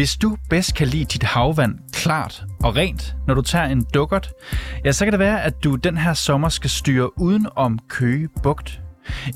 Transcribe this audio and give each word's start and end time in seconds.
Hvis 0.00 0.16
du 0.16 0.36
bedst 0.50 0.74
kan 0.74 0.86
lide 0.86 1.04
dit 1.04 1.22
havvand 1.22 1.78
klart 1.92 2.44
og 2.62 2.76
rent, 2.76 3.14
når 3.26 3.34
du 3.34 3.42
tager 3.42 3.64
en 3.64 3.86
dukkert, 3.94 4.32
ja, 4.84 4.92
så 4.92 5.04
kan 5.04 5.12
det 5.12 5.18
være, 5.18 5.42
at 5.42 5.64
du 5.64 5.74
den 5.74 5.96
her 5.96 6.14
sommer 6.14 6.48
skal 6.48 6.70
styre 6.70 7.18
uden 7.18 7.46
om 7.56 7.78
Køge 7.88 8.28
Bugt. 8.42 8.80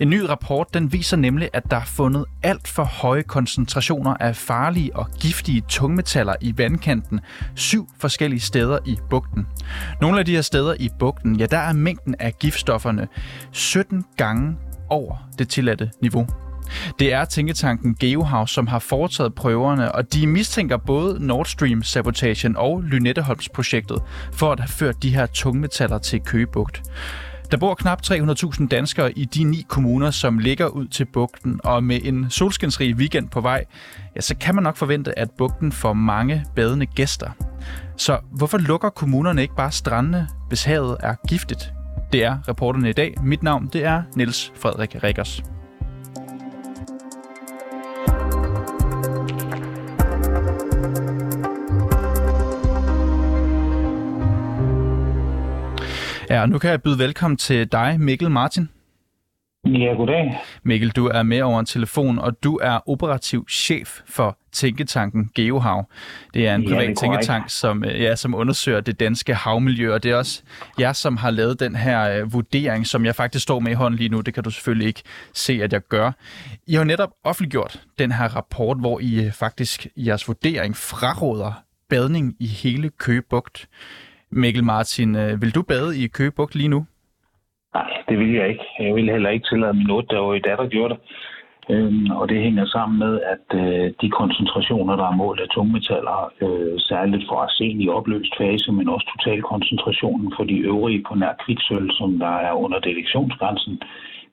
En 0.01 0.11
ny 0.11 0.21
rapport 0.21 0.75
den 0.75 0.93
viser 0.93 1.17
nemlig, 1.17 1.51
at 1.53 1.71
der 1.71 1.77
er 1.77 1.85
fundet 1.85 2.25
alt 2.43 2.69
for 2.69 2.85
høje 2.85 3.23
koncentrationer 3.23 4.15
af 4.21 4.37
farlige 4.37 4.97
og 4.97 5.11
giftige 5.21 5.63
tungmetaller 5.69 6.35
i 6.41 6.59
vandkanten 6.59 7.21
syv 7.55 7.89
forskellige 7.99 8.41
steder 8.41 8.79
i 8.87 8.99
bugten. 9.11 9.47
Nogle 10.01 10.19
af 10.19 10.25
de 10.25 10.35
her 10.35 10.43
steder 10.43 10.75
i 10.81 10.89
bugten, 10.99 11.37
ja, 11.37 11.47
der 11.47 11.59
er 11.59 11.73
mængden 11.73 12.15
af 12.19 12.39
giftstofferne 12.39 13.09
17 13.53 14.05
gange 14.17 14.57
over 14.91 15.29
det 15.39 15.49
tilladte 15.49 15.91
niveau. 16.03 16.27
Det 16.99 17.13
er 17.13 17.25
tænketanken 17.25 17.95
GeoHav, 17.95 18.47
som 18.47 18.67
har 18.67 18.79
foretaget 18.79 19.35
prøverne, 19.35 19.93
og 19.93 20.13
de 20.13 20.27
mistænker 20.27 20.77
både 20.77 21.27
Nord 21.27 21.47
Stream-sabotagen 21.47 22.57
og 22.57 22.83
Lynetteholms-projektet 22.83 24.03
for 24.33 24.53
at 24.53 24.61
have 24.61 24.69
ført 24.69 25.03
de 25.03 25.15
her 25.15 25.27
tungmetaller 25.27 25.99
til 25.99 26.21
Køgebugt. 26.21 26.83
Der 27.51 27.57
bor 27.57 27.75
knap 27.75 28.01
300.000 28.07 28.69
danskere 28.69 29.19
i 29.19 29.25
de 29.25 29.45
ni 29.45 29.67
kommuner, 29.69 30.11
som 30.11 30.39
ligger 30.39 30.67
ud 30.67 30.87
til 30.87 31.05
bugten, 31.05 31.61
og 31.65 31.85
med 31.85 32.01
en 32.05 32.31
solskinsrig 32.31 32.95
weekend 32.95 33.29
på 33.29 33.41
vej, 33.41 33.65
ja, 34.17 34.21
så 34.21 34.37
kan 34.37 34.55
man 34.55 34.65
nok 34.65 34.77
forvente, 34.77 35.19
at 35.19 35.31
bugten 35.39 35.73
får 35.73 35.93
mange 35.93 36.45
badende 36.57 36.87
gæster. 36.87 37.31
Så 37.97 38.19
hvorfor 38.31 38.59
lukker 38.59 38.89
kommunerne 38.89 39.43
ikke 39.43 39.57
bare 39.57 39.73
strandene, 39.73 40.29
hvis 40.49 40.65
havet 40.65 40.97
er 41.01 41.15
giftigt? 41.29 41.73
Det 42.13 42.25
er 42.25 42.49
reporterne 42.49 42.91
i 42.91 42.93
dag. 42.93 43.15
Mit 43.23 43.43
navn 43.43 43.71
det 43.73 43.85
er 43.85 44.03
Niels 44.17 44.53
Frederik 44.57 44.97
Rikkers. 45.03 45.43
Ja, 56.35 56.47
nu 56.47 56.59
kan 56.59 56.71
jeg 56.71 56.83
byde 56.83 56.99
velkommen 56.99 57.37
til 57.37 57.73
dig, 57.73 58.01
Mikkel 58.01 58.31
Martin. 58.31 58.69
Ja, 59.67 59.95
goddag. 59.97 60.41
Mikkel, 60.63 60.91
du 60.91 61.07
er 61.07 61.23
med 61.23 61.43
over 61.43 61.61
en 61.61 61.67
telefon, 61.67 62.19
og 62.19 62.43
du 62.45 62.57
er 62.63 62.89
operativ 62.89 63.47
chef 63.49 64.01
for 64.07 64.39
Tænketanken 64.53 65.31
GeoHav. 65.35 65.89
Det 66.35 66.49
er 66.49 66.55
en 66.55 66.65
privat 66.65 66.89
ja, 66.89 66.95
tænketank, 66.95 67.45
som, 67.49 67.85
øh, 67.85 68.01
ja, 68.01 68.17
som 68.17 68.35
undersøger 68.35 68.81
det 68.81 69.01
danske 69.01 69.35
havmiljø, 69.35 69.95
og 69.95 70.03
det 70.03 70.11
er 70.11 70.17
også 70.17 70.43
jer, 70.81 70.93
som 70.93 71.17
har 71.17 71.31
lavet 71.31 71.61
den 71.61 71.77
her 71.77 72.23
uh, 72.23 72.33
vurdering, 72.33 72.87
som 72.87 73.05
jeg 73.05 73.15
faktisk 73.15 73.43
står 73.43 73.61
med 73.61 73.73
i 73.73 73.75
hånden 73.75 73.99
lige 73.99 74.09
nu. 74.09 74.21
Det 74.21 74.35
kan 74.35 74.43
du 74.43 74.51
selvfølgelig 74.51 74.87
ikke 74.87 75.03
se, 75.35 75.63
at 75.63 75.73
jeg 75.73 75.81
gør. 75.81 76.13
I 76.67 76.75
har 76.75 76.85
netop 76.85 77.11
offentliggjort 77.25 77.81
den 77.99 78.13
her 78.13 78.37
rapport, 78.37 78.81
hvor 78.81 79.01
I 79.01 79.27
uh, 79.27 79.33
faktisk 79.33 79.87
jeres 79.97 80.29
vurdering 80.29 80.77
fraråder 80.77 81.53
badning 81.89 82.37
i 82.41 82.47
hele 82.47 82.91
Køgebugt. 82.99 83.69
Mikkel 84.43 84.65
Martin, 84.65 85.17
øh, 85.17 85.43
vil 85.43 85.55
du 85.55 85.63
bade 85.63 85.91
i 86.03 86.07
Køgebugt 86.07 86.55
lige 86.55 86.69
nu? 86.69 86.81
Nej, 87.75 87.91
det 88.09 88.19
vil 88.19 88.33
jeg 88.33 88.49
ikke. 88.49 88.65
Jeg 88.79 88.95
vil 88.95 89.11
heller 89.11 89.31
ikke 89.31 89.49
tillade 89.51 89.75
min 89.75 89.91
8-årige 89.91 90.43
datter 90.49 90.67
gjorde 90.67 90.95
det. 90.95 91.01
Øhm, 91.71 92.11
og 92.11 92.29
det 92.29 92.43
hænger 92.47 92.67
sammen 92.67 92.99
med, 92.99 93.21
at 93.35 93.47
øh, 93.63 93.93
de 94.03 94.11
koncentrationer, 94.11 94.97
der 94.97 95.07
er 95.09 95.17
målt 95.23 95.41
af 95.41 95.49
tungmetaller, 95.49 96.33
øh, 96.45 96.75
særligt 96.79 97.25
for 97.29 97.37
arsen 97.45 97.81
i 97.81 97.89
opløst 97.89 98.35
fase, 98.39 98.73
men 98.73 98.89
også 98.89 99.07
totalkoncentrationen 99.13 100.33
for 100.37 100.45
de 100.45 100.57
øvrige 100.59 101.05
på 101.09 101.15
nær 101.15 101.35
kviksøl, 101.45 101.91
som 101.99 102.19
der 102.19 102.35
er 102.49 102.53
under 102.53 102.79
detektionsgrænsen, 102.79 103.83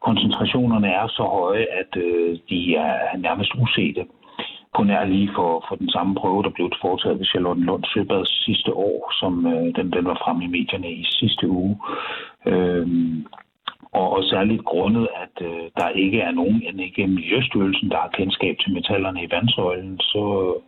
koncentrationerne 0.08 0.88
er 0.88 1.08
så 1.08 1.24
høje, 1.24 1.66
at 1.82 1.92
øh, 2.06 2.38
de 2.50 2.76
er 2.76 3.18
nærmest 3.18 3.52
usete 3.64 4.04
på 4.76 4.84
nær 4.84 5.06
lige 5.06 5.30
for, 5.36 5.66
for 5.68 5.76
den 5.76 5.90
samme 5.90 6.16
prøve, 6.16 6.44
der 6.44 6.50
blev 6.50 6.72
foretaget 6.82 7.20
ved 7.20 7.26
Charlotte 7.26 7.62
Lund 7.62 7.84
Søbad 7.94 8.26
sidste 8.26 8.74
år, 8.74 9.12
som 9.20 9.34
øh, 9.54 9.76
den, 9.76 9.92
den 9.92 10.06
var 10.06 10.22
frem 10.24 10.42
i 10.42 10.48
medierne 10.48 10.92
i 10.92 11.04
sidste 11.20 11.48
uge. 11.50 11.78
Øhm, 12.46 13.26
og, 13.92 14.10
og 14.16 14.24
særligt 14.24 14.66
grundet, 14.66 15.08
at 15.24 15.46
øh, 15.48 15.64
der 15.78 15.90
ikke 15.90 16.20
er 16.20 16.32
nogen, 16.32 16.62
end 16.68 16.82
ikke 16.82 17.08
Miljøstyrelsen, 17.08 17.90
der 17.90 17.98
har 17.98 18.12
kendskab 18.14 18.56
til 18.60 18.74
metallerne 18.74 19.24
i 19.24 19.32
vandsøjlen, 19.32 20.00
så 20.00 20.24
øh, 20.44 20.62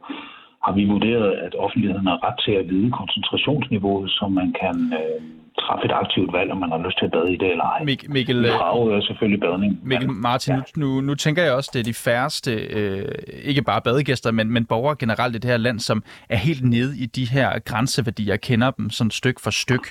har 0.65 0.73
vi 0.73 0.85
vurderet, 0.85 1.31
at 1.31 1.55
offentligheden 1.55 2.07
har 2.07 2.23
ret 2.27 2.39
til 2.45 2.51
at 2.51 2.69
vide 2.69 2.91
koncentrationsniveauet, 2.91 4.09
så 4.11 4.27
man 4.27 4.53
kan 4.61 4.93
øh, 4.99 5.21
træffe 5.59 5.85
et 5.85 5.91
aktivt 5.91 6.33
valg, 6.33 6.51
om 6.51 6.57
man 6.57 6.69
har 6.71 6.81
lyst 6.85 6.97
til 6.99 7.05
at 7.05 7.11
bade 7.11 7.33
i 7.33 7.37
det 7.37 7.51
eller 7.51 7.63
ej. 7.63 7.79
Mik- 7.83 8.09
Mikkel, 8.09 8.41
vi 8.41 8.47
er 8.47 9.01
selvfølgelig 9.07 9.39
badning. 9.39 9.79
Mikkel 9.83 10.09
Martin, 10.09 10.53
ja. 10.53 10.61
nu, 10.75 11.01
nu 11.01 11.15
tænker 11.15 11.43
jeg 11.43 11.53
også, 11.53 11.69
det 11.73 11.79
er 11.79 11.83
de 11.83 11.93
færreste, 11.93 12.51
øh, 12.51 13.05
ikke 13.43 13.61
bare 13.61 13.81
badegæster, 13.81 14.31
men, 14.31 14.49
men 14.49 14.65
borgere 14.65 14.95
generelt 14.99 15.35
i 15.35 15.39
det 15.39 15.49
her 15.49 15.57
land, 15.57 15.79
som 15.79 16.03
er 16.29 16.37
helt 16.37 16.63
nede 16.63 16.97
i 17.03 17.05
de 17.05 17.25
her 17.25 17.59
grænseværdier, 17.59 18.37
kender 18.37 18.71
dem 18.71 18.89
sådan 18.89 19.11
styk 19.11 19.39
for 19.39 19.51
styk. 19.51 19.85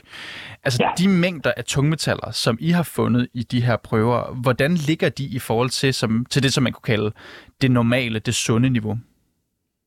Altså 0.65 0.79
ja. 0.85 0.91
de 1.05 1.09
mængder 1.09 1.53
af 1.57 1.65
tungmetaller, 1.65 2.31
som 2.31 2.59
I 2.61 2.71
har 2.71 2.91
fundet 2.97 3.29
i 3.35 3.43
de 3.43 3.63
her 3.63 3.77
prøver, 3.77 4.41
hvordan 4.43 4.71
ligger 4.75 5.09
de 5.09 5.25
i 5.25 5.39
forhold 5.39 5.69
til, 5.69 5.95
som, 5.95 6.27
til 6.31 6.43
det, 6.43 6.53
som 6.53 6.63
man 6.63 6.73
kunne 6.73 6.95
kalde 6.97 7.13
det 7.63 7.71
normale, 7.71 8.19
det 8.19 8.35
sunde 8.35 8.71
niveau? 8.71 8.97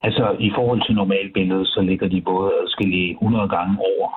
Altså 0.08 0.36
i 0.40 0.52
forhold 0.56 0.82
til 0.86 0.96
normalbilledet, 0.96 1.68
så 1.68 1.82
ligger 1.82 2.08
de 2.08 2.22
både 2.22 2.52
adskillige 2.64 3.12
100 3.12 3.50
gange 3.50 3.78
over 3.80 4.08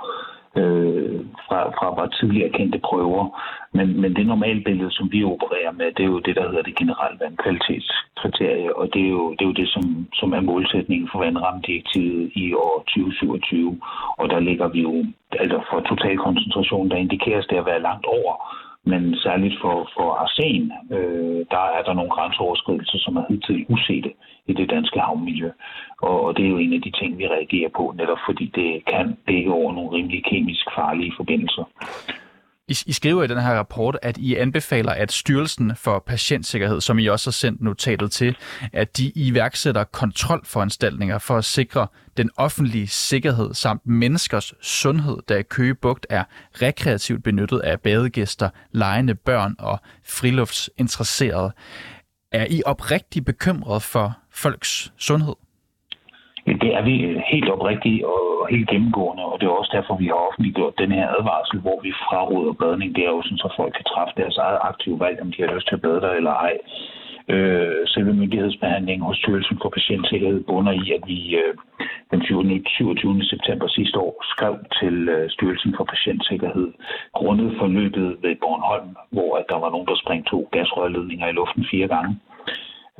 øh, 0.60 1.20
fra, 1.46 1.58
fra 1.78 1.94
bare 1.94 2.10
tidligere 2.20 2.54
kendte 2.58 2.78
prøver. 2.78 3.24
Men, 3.72 4.00
men 4.00 4.16
det 4.16 4.26
normale 4.26 4.60
billede, 4.64 4.90
som 4.90 5.12
vi 5.12 5.24
opererer 5.24 5.72
med, 5.72 5.86
det 5.96 6.02
er 6.02 6.12
jo 6.14 6.18
det, 6.18 6.36
der 6.36 6.48
hedder 6.48 6.62
det 6.62 6.76
generelle 6.76 7.18
vandkvalitetskriterie, 7.20 8.76
og 8.76 8.94
det 8.94 9.02
er 9.06 9.12
jo 9.18 9.30
det, 9.30 9.42
er 9.44 9.50
jo 9.52 9.60
det 9.60 9.68
som, 9.68 9.84
som 10.14 10.32
er 10.32 10.40
målsætningen 10.40 11.08
for 11.12 11.18
vandramdirektivet 11.18 12.30
i 12.34 12.54
år 12.54 12.76
2027. 12.78 13.80
Og 14.18 14.30
der 14.30 14.40
ligger 14.40 14.68
vi 14.68 14.80
jo, 14.82 15.04
altså 15.42 15.58
for 15.70 15.80
totalkoncentration, 15.80 16.90
der 16.90 16.96
indikeres 16.96 17.46
det 17.46 17.56
at 17.56 17.66
være 17.66 17.82
langt 17.88 18.06
over 18.06 18.32
men 18.90 19.02
særligt 19.24 19.56
for, 19.62 19.76
for 19.94 20.08
arsen, 20.24 20.72
øh, 20.96 21.40
der 21.54 21.64
er 21.76 21.82
der 21.86 21.94
nogle 21.94 22.10
grænseoverskridelser, 22.10 22.98
som 22.98 23.16
er 23.16 23.24
hidtil 23.28 23.66
usete 23.68 24.12
i 24.46 24.52
det 24.52 24.70
danske 24.70 25.00
havmiljø. 25.00 25.50
Og, 26.02 26.16
og 26.26 26.36
det 26.36 26.44
er 26.44 26.48
jo 26.48 26.58
en 26.58 26.72
af 26.72 26.82
de 26.82 26.90
ting, 26.90 27.18
vi 27.18 27.26
reagerer 27.26 27.70
på, 27.76 27.94
netop 27.96 28.18
fordi 28.28 28.46
det 28.54 28.84
kan 28.84 29.16
dække 29.28 29.52
over 29.52 29.72
nogle 29.72 29.90
rimelig 29.96 30.24
kemisk 30.24 30.66
farlige 30.76 31.12
forbindelser. 31.16 31.64
I, 32.68 32.76
I 32.86 32.92
skriver 32.92 33.22
i 33.22 33.26
den 33.26 33.38
her 33.38 33.54
rapport, 33.54 33.98
at 34.02 34.18
I 34.18 34.34
anbefaler, 34.34 34.92
at 34.92 35.12
Styrelsen 35.12 35.76
for 35.76 36.04
Patientsikkerhed, 36.06 36.80
som 36.80 36.98
I 36.98 37.06
også 37.06 37.30
har 37.30 37.32
sendt 37.32 37.60
notatet 37.60 38.12
til, 38.12 38.36
at 38.72 38.96
de 38.96 39.12
iværksætter 39.14 39.84
kontrolforanstaltninger 39.84 41.18
for 41.18 41.36
at 41.36 41.44
sikre 41.44 41.86
den 42.16 42.30
offentlige 42.36 42.88
sikkerhed 42.88 43.54
samt 43.54 43.86
menneskers 43.86 44.54
sundhed, 44.60 45.16
da 45.28 45.42
Køge 45.42 45.74
Bugt 45.74 46.06
er 46.10 46.24
rekreativt 46.62 47.24
benyttet 47.24 47.58
af 47.58 47.80
badegæster, 47.80 48.50
lejende 48.72 49.14
børn 49.14 49.54
og 49.58 49.80
friluftsinteresserede. 50.04 51.52
Er 52.32 52.46
I 52.50 52.62
oprigtigt 52.66 53.26
bekymret 53.26 53.82
for 53.82 54.18
folks 54.30 54.92
sundhed? 54.96 55.34
Det 56.62 56.70
er 56.78 56.82
vi 56.82 56.94
helt 57.32 57.48
oprigtige 57.50 58.06
og 58.06 58.48
helt 58.50 58.68
gennemgående, 58.68 59.24
og 59.24 59.40
det 59.40 59.46
er 59.46 59.60
også 59.60 59.72
derfor, 59.76 59.94
vi 59.96 60.06
har 60.06 60.26
offentliggjort 60.28 60.78
den 60.78 60.92
her 60.92 61.06
advarsel, 61.18 61.58
hvor 61.60 61.78
vi 61.82 61.92
fraråder 61.92 62.52
badning. 62.52 62.96
Det 62.96 63.04
er 63.04 63.12
jo 63.16 63.22
sådan, 63.22 63.44
så 63.44 63.48
folk 63.56 63.72
kan 63.74 63.84
træffe 63.92 64.14
deres 64.20 64.36
eget 64.36 64.58
aktive 64.70 65.00
valg, 65.00 65.16
om 65.22 65.32
de 65.32 65.42
har 65.42 65.54
lyst 65.54 65.68
til 65.68 65.74
at 65.74 65.82
bade 65.82 66.00
der 66.00 66.10
eller 66.10 66.34
ej. 66.48 66.54
Øh, 67.34 67.86
selve 67.86 68.12
myndighedsbehandlingen 68.14 69.06
hos 69.06 69.16
Styrelsen 69.16 69.58
for 69.62 69.68
Patientsikkerhed 69.68 70.40
bunder 70.44 70.72
i, 70.72 70.92
at 70.96 71.02
vi 71.06 71.18
øh, 71.42 71.54
den 72.10 72.22
27. 72.22 73.24
september 73.24 73.68
sidste 73.68 73.98
år 73.98 74.24
skrev 74.32 74.54
til 74.80 75.08
øh, 75.08 75.30
Styrelsen 75.30 75.74
for 75.76 75.84
Patientsikkerhed 75.84 76.68
grundet 77.12 77.56
forløbet 77.58 78.16
ved 78.22 78.36
Bornholm, 78.42 78.96
hvor 79.10 79.36
at 79.36 79.44
der 79.48 79.58
var 79.64 79.70
nogen, 79.70 79.86
der 79.86 79.96
sprængte 80.02 80.30
to 80.30 80.48
gasrørledninger 80.52 81.26
i 81.28 81.32
luften 81.32 81.64
fire 81.70 81.88
gange. 81.88 82.18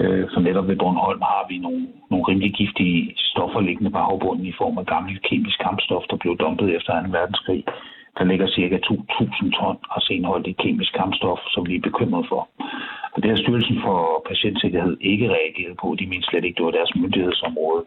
Øh, 0.03 0.25
for 0.33 0.41
netop 0.41 0.69
ved 0.69 0.77
Bornholm 0.77 1.23
har 1.23 1.47
vi 1.49 1.59
nogle, 1.59 1.83
nogle 2.11 2.25
rimelig 2.29 2.53
giftige 2.53 3.13
stoffer 3.17 3.61
liggende 3.61 3.91
på 3.91 3.99
havbunden 3.99 4.47
i 4.47 4.59
form 4.61 4.79
af 4.79 4.87
gamle 4.87 5.19
kemisk 5.29 5.59
kampstof, 5.67 6.03
der 6.11 6.17
blev 6.17 6.37
dumpet 6.37 6.77
efter 6.77 6.93
2. 7.03 7.09
verdenskrig. 7.19 7.65
Der 8.19 8.25
ligger 8.25 8.47
ca. 8.47 8.79
2.000 8.91 9.51
ton 9.59 9.79
arsenholdigt 9.97 10.59
kemisk 10.59 10.93
kampstof, 11.01 11.39
som 11.55 11.69
vi 11.69 11.75
er 11.77 11.87
bekymret 11.89 12.27
for. 12.29 12.49
Og 13.13 13.23
det 13.23 13.31
har 13.31 13.39
Styrelsen 13.39 13.79
for 13.87 14.25
Patientsikkerhed 14.29 14.97
ikke 15.01 15.29
reageret 15.37 15.77
på. 15.83 15.97
De 15.99 16.07
mener 16.07 16.27
slet 16.29 16.45
ikke, 16.45 16.59
det 16.59 16.65
var 16.65 16.79
deres 16.79 16.95
myndighedsområde. 16.97 17.83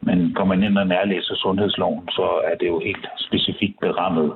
Men 0.00 0.18
går 0.36 0.44
man 0.44 0.62
ind 0.62 0.78
og 0.78 0.86
nærlæser 0.86 1.34
sundhedsloven, 1.34 2.08
så 2.08 2.26
er 2.50 2.54
det 2.60 2.68
jo 2.68 2.78
helt 2.88 3.06
specifikt 3.26 3.80
berammet, 3.80 4.32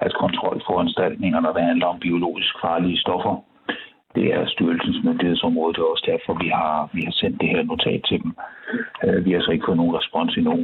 at 0.00 0.12
kontrolforanstaltninger, 0.14 1.40
når 1.40 1.52
det 1.52 1.62
handler 1.62 1.86
om 1.86 1.98
biologisk 2.00 2.54
farlige 2.62 2.98
stoffer, 2.98 3.34
det 4.16 4.26
er 4.36 4.42
styrelsens 4.54 5.00
myndighedsområde. 5.04 5.74
Det 5.74 5.80
er 5.80 5.92
også 5.94 6.08
derfor, 6.12 6.32
vi 6.44 6.48
har, 6.48 6.90
vi 6.96 7.02
har 7.08 7.14
sendt 7.20 7.40
det 7.40 7.48
her 7.48 7.62
notat 7.62 8.00
til 8.08 8.18
dem. 8.22 8.32
Øh, 9.04 9.24
vi 9.24 9.32
har 9.32 9.40
så 9.40 9.50
ikke 9.50 9.66
fået 9.68 9.76
nogen 9.76 9.96
respons 9.98 10.36
endnu. 10.36 10.56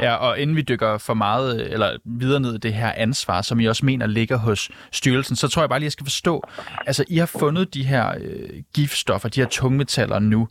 Ja, 0.00 0.14
og 0.14 0.38
inden 0.40 0.56
vi 0.56 0.62
dykker 0.62 1.04
for 1.06 1.14
meget 1.14 1.72
eller 1.72 1.90
videre 2.04 2.40
ned 2.40 2.54
i 2.54 2.58
det 2.58 2.74
her 2.74 2.92
ansvar, 2.96 3.42
som 3.42 3.60
I 3.60 3.66
også 3.66 3.86
mener 3.86 4.06
ligger 4.06 4.38
hos 4.38 4.70
styrelsen, 4.92 5.36
så 5.36 5.48
tror 5.48 5.62
jeg 5.62 5.68
bare 5.68 5.78
lige, 5.78 5.86
at 5.86 5.90
jeg 5.90 5.92
skal 5.92 6.10
forstå, 6.12 6.42
altså 6.86 7.04
I 7.10 7.16
har 7.16 7.36
fundet 7.40 7.74
de 7.74 7.84
her 7.84 8.06
øh, 8.08 8.62
giftstoffer, 8.74 9.28
de 9.28 9.40
her 9.40 9.48
tungmetaller 9.48 10.18
nu. 10.18 10.48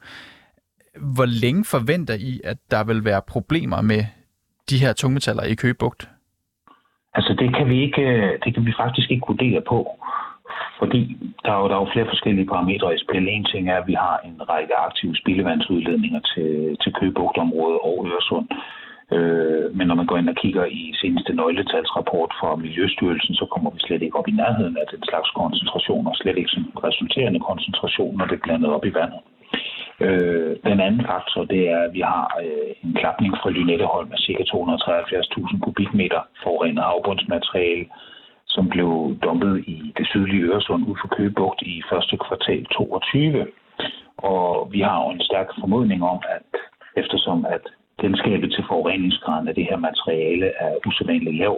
Hvor 1.16 1.26
længe 1.44 1.66
forventer 1.66 2.14
I, 2.14 2.42
at 2.44 2.58
der 2.72 2.84
vil 2.84 3.06
være 3.06 3.22
problemer 3.28 3.82
med 3.82 4.02
de 4.70 4.78
her 4.78 4.94
tungmetaller 4.94 5.44
i 5.44 5.56
Køgebugt? 5.56 6.10
Altså 7.14 7.36
det 7.40 7.56
kan 7.56 7.70
vi 7.70 7.82
ikke, 7.82 8.04
det 8.44 8.54
kan 8.54 8.66
vi 8.66 8.74
faktisk 8.80 9.12
ikke 9.12 9.28
vurdere 9.28 9.62
på, 9.68 9.95
fordi 10.80 11.02
der 11.46 11.52
er 11.52 11.60
jo, 11.62 11.68
der 11.70 11.76
er 11.76 11.84
jo 11.84 11.94
flere 11.94 12.12
forskellige 12.14 12.50
parametre 12.52 12.96
i 12.96 13.04
spil. 13.06 13.28
En 13.28 13.46
ting 13.46 13.70
er, 13.70 13.78
at 13.78 13.88
vi 13.88 13.94
har 13.94 14.18
en 14.28 14.50
række 14.50 14.76
aktive 14.88 15.16
spildevandsudledninger 15.16 16.22
til, 16.32 16.78
til 16.82 16.94
Køgebugtområdet 16.94 17.80
og 17.88 17.96
Øresund. 18.10 18.48
Øh, 19.16 19.66
men 19.78 19.88
når 19.88 19.96
man 19.96 20.06
går 20.06 20.18
ind 20.18 20.30
og 20.30 20.36
kigger 20.36 20.66
i 20.66 20.94
seneste 21.02 21.34
nøgletalsrapport 21.34 22.32
fra 22.40 22.56
Miljøstyrelsen, 22.56 23.36
så 23.36 23.46
kommer 23.54 23.70
vi 23.72 23.80
slet 23.80 24.02
ikke 24.02 24.20
op 24.20 24.28
i 24.28 24.40
nærheden 24.42 24.78
af 24.78 24.88
den 24.94 25.04
slags 25.10 25.30
koncentrationer, 25.30 26.12
slet 26.14 26.38
ikke 26.38 26.56
som 26.56 26.64
resulterende 26.88 27.40
koncentrationer, 27.40 28.18
når 28.18 28.26
det 28.26 28.36
er 28.36 28.46
blandet 28.46 28.70
op 28.70 28.86
i 28.86 28.94
vandet. 28.94 29.22
Øh, 30.06 30.56
den 30.70 30.80
anden 30.86 31.04
faktor, 31.12 31.44
det 31.54 31.62
er, 31.70 31.80
at 31.88 31.94
vi 31.94 32.02
har 32.02 32.26
øh, 32.44 32.72
en 32.84 32.94
klapning 33.02 33.34
fra 33.42 33.50
Lynetteholm 33.50 34.10
af 34.12 34.20
ca. 34.26 34.44
273.000 34.54 35.60
kubikmeter 35.60 36.22
forurenet 36.44 36.84
afbundsmateriale, 36.94 37.86
som 38.56 38.70
blev 38.70 38.90
dumpet 39.24 39.64
i 39.68 39.94
det 39.98 40.08
sydlige 40.08 40.44
Øresund 40.50 40.88
ud 40.90 40.96
for 41.02 41.08
Køgebugt 41.16 41.62
i 41.62 41.76
første 41.92 42.16
kvartal 42.26 42.66
22. 42.66 43.48
Og 44.18 44.68
vi 44.74 44.80
har 44.88 44.98
jo 45.04 45.10
en 45.10 45.22
stærk 45.30 45.50
formodning 45.60 46.04
om, 46.04 46.20
at 46.38 46.50
eftersom 47.02 47.46
at 47.56 47.64
kendskabet 48.02 48.50
til 48.52 48.64
forureningsgraden 48.70 49.48
af 49.48 49.56
det 49.56 49.66
her 49.70 49.78
materiale 49.78 50.48
er 50.66 50.72
usædvanligt 50.88 51.38
lav, 51.38 51.56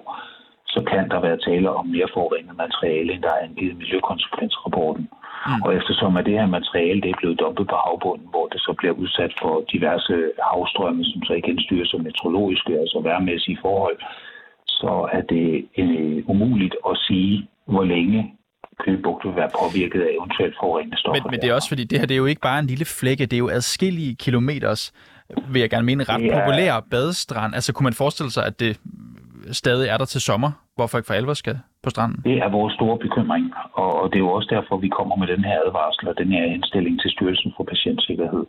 så 0.74 0.80
kan 0.92 1.10
der 1.10 1.20
være 1.20 1.38
tale 1.48 1.70
om 1.80 1.86
mere 1.86 2.10
forurenet 2.14 2.56
materiale, 2.66 3.14
end 3.14 3.22
der 3.24 3.34
er 3.34 3.46
angivet 3.48 3.72
i 3.74 3.82
miljøkonsekvensrapporten. 3.82 5.10
Mm. 5.48 5.62
Og 5.66 5.76
eftersom 5.80 6.18
at 6.18 6.26
det 6.26 6.40
her 6.40 6.56
materiale 6.58 7.02
det 7.02 7.10
er 7.12 7.22
blevet 7.22 7.40
dumpet 7.40 7.68
på 7.68 7.76
havbunden, 7.86 8.28
hvor 8.34 8.48
det 8.54 8.62
så 8.62 8.74
bliver 8.78 8.94
udsat 8.94 9.34
for 9.42 9.54
diverse 9.74 10.16
havstrømme, 10.50 11.04
som 11.06 11.24
så 11.24 11.34
igen 11.34 11.60
styres 11.60 11.90
som 11.90 12.02
meteorologiske, 12.02 12.74
altså 12.84 13.00
værmæssige 13.04 13.60
forhold, 13.62 13.98
så 14.82 15.10
er 15.18 15.22
det 15.34 15.48
øh, 15.78 16.24
umuligt 16.34 16.76
at 16.90 16.98
sige, 17.08 17.48
hvor 17.66 17.84
længe 17.84 18.20
Køgebugt 18.84 19.26
vil 19.26 19.36
være 19.36 19.50
påvirket 19.62 20.02
af 20.02 20.12
eventuelt 20.20 20.56
forurenende 20.62 20.98
stoffer. 20.98 21.24
Men, 21.24 21.32
men 21.32 21.40
det 21.42 21.50
er 21.50 21.54
også 21.54 21.70
fordi, 21.70 21.84
det 21.84 22.00
her 22.00 22.06
det 22.06 22.16
er 22.16 22.24
jo 22.26 22.26
ikke 22.26 22.42
bare 22.42 22.60
en 22.60 22.70
lille 22.74 22.86
flække, 22.86 23.26
det 23.26 23.34
er 23.34 23.44
jo 23.46 23.50
adskillige 23.50 24.16
kilometers, 24.16 24.82
vil 25.52 25.60
jeg 25.60 25.70
gerne 25.70 25.86
mene, 25.86 26.04
ret 26.04 26.24
ja. 26.26 26.40
populær 26.40 26.74
badestrand. 26.92 27.56
Altså 27.56 27.74
kunne 27.74 27.84
man 27.90 27.94
forestille 27.94 28.32
sig, 28.32 28.44
at 28.46 28.60
det 28.60 28.80
stadig 29.52 29.90
er 29.90 29.98
der 29.98 30.06
til 30.06 30.22
sommer, 30.22 30.52
hvor 30.76 30.88
folk 30.88 31.06
for 31.08 31.14
alvor 31.14 31.34
skal 31.34 31.58
på 31.84 31.90
stranden? 31.90 32.20
Det 32.24 32.38
er 32.46 32.50
vores 32.50 32.74
store 32.74 32.98
bekymring, 33.06 33.46
og 33.74 34.10
det 34.10 34.16
er 34.16 34.26
jo 34.28 34.32
også 34.38 34.50
derfor, 34.56 34.78
vi 34.78 34.90
kommer 34.98 35.16
med 35.16 35.28
den 35.28 35.44
her 35.44 35.58
advarsel 35.66 36.08
og 36.12 36.16
den 36.18 36.32
her 36.36 36.44
indstilling 36.56 37.02
til 37.02 37.12
Styrelsen 37.12 37.54
for 37.58 37.64
Patientsikkerhed. 37.64 38.44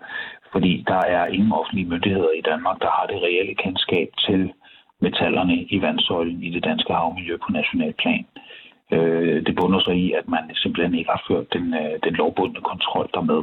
Fordi 0.53 0.85
der 0.87 1.03
er 1.17 1.27
ingen 1.27 1.53
offentlige 1.53 1.89
myndigheder 1.93 2.33
i 2.41 2.43
Danmark, 2.51 2.77
der 2.85 2.91
har 2.97 3.07
det 3.11 3.19
reelle 3.27 3.55
kendskab 3.65 4.09
til 4.27 4.41
metallerne 5.01 5.57
i 5.75 5.83
vandsøjlen 5.83 6.43
i 6.43 6.51
det 6.51 6.65
danske 6.65 6.93
havmiljø 6.93 7.37
på 7.37 7.53
national 7.53 7.93
plan. 8.03 8.25
Øh, 8.93 9.47
det 9.47 9.57
bunder 9.57 9.81
sig 9.81 9.97
i, 9.97 10.13
at 10.13 10.29
man 10.29 10.45
simpelthen 10.55 10.95
ikke 10.99 11.11
har 11.11 11.25
ført 11.29 11.53
den, 11.53 11.75
øh, 11.75 11.95
den 12.05 12.15
lovbundne 12.15 12.61
kontrol 12.61 13.09
dermed. 13.15 13.43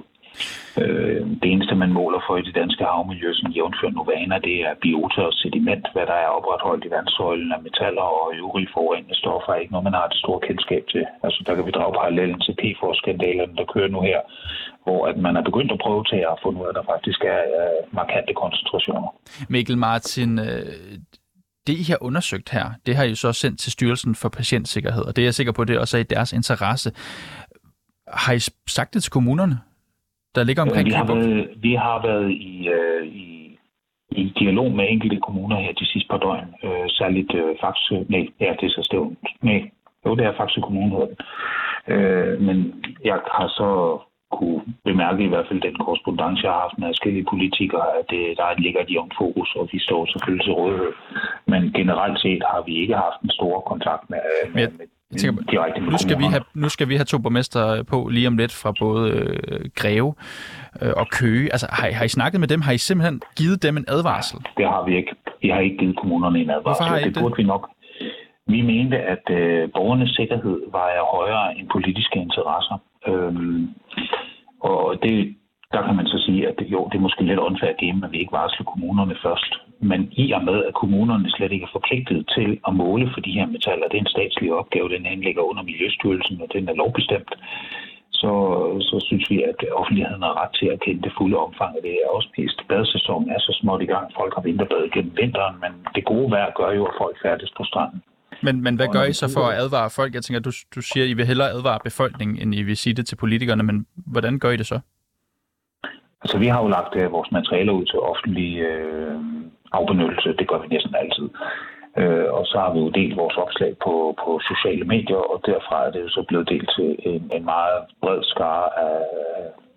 Øh, 0.82 1.22
det 1.42 1.48
eneste, 1.54 1.76
man 1.84 1.94
måler 2.00 2.22
for 2.28 2.38
i 2.38 2.48
det 2.48 2.56
danske 2.62 2.84
havmiljø, 2.92 3.30
som 3.34 3.52
jævnfører 3.58 3.96
Novana, 3.96 4.38
det 4.48 4.58
er 4.68 4.74
biota 4.84 5.22
og 5.30 5.36
sediment, 5.44 5.86
hvad 5.94 6.06
der 6.12 6.18
er 6.26 6.36
opretholdt 6.38 6.86
i 6.86 6.94
vandsøjlen 6.98 7.52
af 7.56 7.64
metaller 7.68 8.06
og 8.20 8.26
øvrige 8.42 8.72
forurenende 8.74 9.16
stoffer, 9.22 9.52
er 9.54 9.62
ikke 9.62 9.74
noget, 9.74 9.90
man 9.90 10.00
har 10.00 10.06
et 10.08 10.22
stort 10.24 10.42
kendskab 10.48 10.84
til. 10.94 11.06
Altså, 11.26 11.40
der 11.46 11.56
kan 11.56 11.66
vi 11.66 11.72
drage 11.78 11.98
parallellen 12.00 12.40
til 12.46 12.54
PFOS-skandalerne, 12.62 13.56
der 13.60 13.72
kører 13.74 13.88
nu 13.96 14.02
her, 14.10 14.20
hvor 14.84 15.02
at 15.10 15.18
man 15.26 15.38
er 15.40 15.44
begyndt 15.50 15.72
at 15.72 15.84
prøve 15.86 16.04
til 16.12 16.22
at 16.32 16.40
finde 16.44 16.60
ud 16.60 16.66
af, 16.66 16.72
at 16.74 16.80
der 16.80 16.92
faktisk 16.94 17.22
er 17.36 17.42
markante 18.00 18.34
koncentrationer. 18.44 19.10
Mikkel 19.50 19.78
Martin, 19.78 20.32
øh, 20.40 20.74
det, 21.68 21.74
I 21.74 21.92
har 21.92 21.98
undersøgt 22.02 22.50
her, 22.50 22.66
det 22.86 22.96
har 22.96 23.04
I 23.04 23.16
så 23.16 23.34
sendt 23.34 23.60
til 23.60 23.72
Styrelsen 23.72 24.16
for 24.16 24.30
Patientsikkerhed, 24.30 25.04
og 25.04 25.16
det 25.16 25.22
er 25.22 25.26
jeg 25.26 25.34
sikker 25.34 25.54
på, 25.54 25.64
det 25.64 25.80
også 25.80 25.98
er 25.98 26.02
i 26.02 26.04
deres 26.16 26.34
interesse. 26.34 26.92
Har 28.08 28.34
I 28.34 28.40
sagt 28.68 28.94
det 28.94 29.04
til 29.04 29.12
kommunerne, 29.12 29.58
der 30.36 30.44
ligger 30.44 30.62
omkring 30.62 30.86
vi 30.86 30.92
har, 30.92 31.06
været, 31.06 31.50
vi 31.58 31.74
har 31.74 32.02
været 32.08 32.32
i, 32.32 32.68
øh, 32.68 33.08
i, 33.08 33.58
i 34.12 34.34
dialog 34.40 34.72
med 34.72 34.86
enkelte 34.90 35.18
kommuner 35.18 35.60
her 35.60 35.74
de 35.74 35.86
sidste 35.86 36.08
par 36.10 36.18
døgn, 36.18 36.56
øh, 36.64 36.90
særligt 36.90 37.34
øh, 37.36 37.56
Faxe, 37.62 38.06
nej, 38.10 38.28
ja, 38.40 38.54
det 38.60 38.66
er 38.66 38.70
så 38.70 38.82
stævn, 38.84 39.18
nej, 39.42 39.70
jo, 40.06 40.16
det 40.16 40.26
er 40.26 40.38
Faxe 40.38 40.62
Kommune, 40.62 40.92
hedder. 40.92 41.16
Øh, 41.88 42.42
men 42.42 42.86
jeg 43.04 43.20
har 43.38 43.48
så 43.48 44.00
kunne 44.32 44.62
bemærke 44.90 45.24
i 45.24 45.32
hvert 45.32 45.48
fald 45.48 45.62
den 45.62 45.76
korrespondence, 45.84 46.44
jeg 46.46 46.52
har 46.52 46.62
haft 46.66 46.78
med 46.78 46.88
forskellige 46.88 47.30
politikere, 47.34 47.88
at 48.00 48.06
det, 48.10 48.24
der 48.40 48.62
ligger 48.66 48.80
et 48.82 48.94
jævnt 48.94 49.14
fokus, 49.22 49.50
og 49.60 49.70
vi 49.72 49.80
står 49.88 50.02
selvfølgelig 50.06 50.46
til 50.46 50.54
rådighed. 50.54 50.92
Men 51.52 51.62
generelt 51.80 52.18
set 52.24 52.44
har 52.52 52.62
vi 52.68 52.74
ikke 52.82 52.96
haft 53.06 53.20
en 53.24 53.32
stor 53.38 53.60
kontakt 53.72 54.04
med, 54.10 54.22
med, 54.54 54.62
jeg, 54.62 54.72
med 54.78 54.86
jeg 55.12 55.20
tænker, 55.20 55.44
direkte 55.52 55.82
nu 55.82 55.98
skal, 55.98 56.18
vi 56.20 56.24
have, 56.24 56.44
nu 56.54 56.70
skal 56.70 56.90
vi 56.90 56.96
have 56.96 57.06
to 57.06 57.18
borgmester 57.20 57.84
på 57.84 57.98
lige 58.16 58.28
om 58.28 58.38
lidt 58.38 58.54
fra 58.62 58.72
både 58.80 59.12
øh, 59.12 59.60
Greve 59.76 60.14
øh, 60.82 60.94
og 60.98 61.08
Køge. 61.18 61.52
Altså, 61.54 61.68
har, 61.72 61.92
har 61.92 62.06
I 62.06 62.08
snakket 62.18 62.40
med 62.40 62.48
dem? 62.48 62.62
Har 62.62 62.72
I 62.72 62.78
simpelthen 62.78 63.22
givet 63.38 63.64
dem 63.64 63.78
en 63.78 63.86
advarsel? 63.88 64.40
Det 64.58 64.66
har 64.66 64.86
vi 64.86 64.98
ikke. 64.98 65.12
Vi 65.42 65.50
har 65.50 65.60
ikke 65.60 65.78
givet 65.78 65.98
kommunerne 65.98 66.40
en 66.40 66.50
advarsel. 66.50 66.64
Hvorfor 66.64 66.84
har 66.84 66.98
I 66.98 67.04
det? 67.04 67.16
det 67.16 67.24
burde 67.24 67.36
vi 67.38 67.44
nok. 67.44 67.70
Vi 68.48 68.62
mente, 68.62 68.98
at 68.98 69.26
øh, 69.30 69.70
borgernes 69.76 70.12
sikkerhed 70.16 70.60
var 70.72 70.88
højere 71.16 71.58
end 71.58 71.70
politiske 71.70 72.20
interesser. 72.20 72.78
Øhm, 73.08 73.70
og 74.60 74.84
det, 75.04 75.36
der 75.74 75.82
kan 75.86 75.96
man 75.96 76.08
så 76.08 76.18
sige, 76.26 76.48
at 76.48 76.56
det, 76.60 76.68
jo, 76.68 76.88
det 76.90 76.98
er 76.98 77.08
måske 77.08 77.24
lidt 77.24 77.40
åndfærdigt 77.40 77.80
game, 77.84 78.06
at 78.06 78.12
vi 78.12 78.20
ikke 78.20 78.38
varsler 78.40 78.66
kommunerne 78.66 79.16
først. 79.26 79.52
Men 79.80 80.02
i 80.12 80.32
og 80.32 80.44
med, 80.44 80.58
at 80.64 80.74
kommunerne 80.74 81.30
slet 81.30 81.52
ikke 81.52 81.68
er 81.70 81.78
forpligtet 81.78 82.20
til 82.36 82.60
at 82.68 82.76
måle 82.76 83.10
for 83.14 83.22
de 83.22 83.38
her 83.38 83.46
metaller, 83.46 83.88
det 83.88 83.98
er 83.98 84.06
en 84.06 84.16
statslig 84.16 84.54
opgave, 84.54 84.90
den 84.90 85.06
henligger 85.06 85.42
under 85.42 85.64
Miljøstyrelsen, 85.64 86.42
og 86.42 86.48
den 86.54 86.70
er 86.70 86.76
lovbestemt, 86.82 87.34
så, 88.12 88.32
så 88.90 88.96
synes 89.08 89.26
vi, 89.30 89.38
at 89.52 89.60
offentligheden 89.80 90.24
har 90.28 90.36
ret 90.42 90.54
til 90.60 90.68
at 90.74 90.82
kende 90.86 91.02
det 91.02 91.14
fulde 91.18 91.38
omfang 91.48 91.72
af 91.78 91.82
det 91.86 91.92
her. 91.98 92.08
Også 92.18 92.30
mest 92.38 92.60
badesæsonen 92.70 93.30
er 93.30 93.40
så 93.40 93.52
småt 93.60 93.82
i 93.82 93.92
gang. 93.94 94.06
Folk 94.20 94.34
har 94.36 94.42
vinterbadet 94.42 94.94
gennem 94.94 95.14
vinteren, 95.22 95.56
men 95.64 95.72
det 95.96 96.06
gode 96.06 96.32
vejr 96.32 96.52
gør 96.60 96.72
jo, 96.72 96.84
at 96.86 96.96
folk 97.02 97.16
færdes 97.26 97.52
på 97.58 97.64
stranden. 97.64 98.02
Men, 98.46 98.56
men 98.66 98.76
hvad 98.76 98.88
gør 98.96 99.04
I 99.04 99.14
så 99.14 99.28
for 99.38 99.46
at 99.50 99.58
advare 99.64 99.90
folk? 100.00 100.12
Jeg 100.14 100.24
tænker, 100.24 100.42
du, 100.48 100.52
du 100.76 100.82
siger, 100.82 101.04
at 101.06 101.10
I 101.10 101.14
vil 101.14 101.26
hellere 101.32 101.56
advare 101.58 101.80
befolkningen, 101.90 102.36
end 102.42 102.56
I 102.56 102.64
vil 102.64 102.78
sige 102.78 102.96
det 103.00 103.06
til 103.08 103.16
politikerne, 103.24 103.64
men 103.64 103.86
hvordan 104.14 104.40
gør 104.40 104.52
I 104.52 104.58
det 104.58 104.68
så? 104.74 104.80
Altså, 106.24 106.38
vi 106.44 106.48
har 106.48 106.62
jo 106.64 106.68
lagt 106.78 106.94
uh, 106.96 107.12
vores 107.16 107.32
materialer 107.32 107.74
ud 107.80 107.86
til 107.86 108.00
offentlig 108.12 108.50
uh, 108.70 109.22
afbenyttelse. 109.72 110.30
Det 110.40 110.48
gør 110.50 110.60
vi 110.62 110.68
næsten 110.68 110.96
altid. 111.02 111.28
Uh, 112.02 112.28
og 112.38 112.44
så 112.52 112.56
har 112.64 112.72
vi 112.74 112.80
jo 112.80 112.90
delt 113.00 113.18
vores 113.18 113.38
opslag 113.44 113.72
på, 113.86 113.94
på 114.24 114.32
sociale 114.52 114.86
medier, 114.94 115.22
og 115.32 115.38
derfra 115.50 115.78
er 115.86 115.92
det 115.92 116.02
jo 116.06 116.10
så 116.10 116.22
blevet 116.28 116.50
delt 116.50 116.70
til 116.78 116.90
en, 117.12 117.24
en 117.38 117.46
meget 117.46 117.80
bred 118.02 118.22
skare 118.34 118.68
af, 118.88 118.98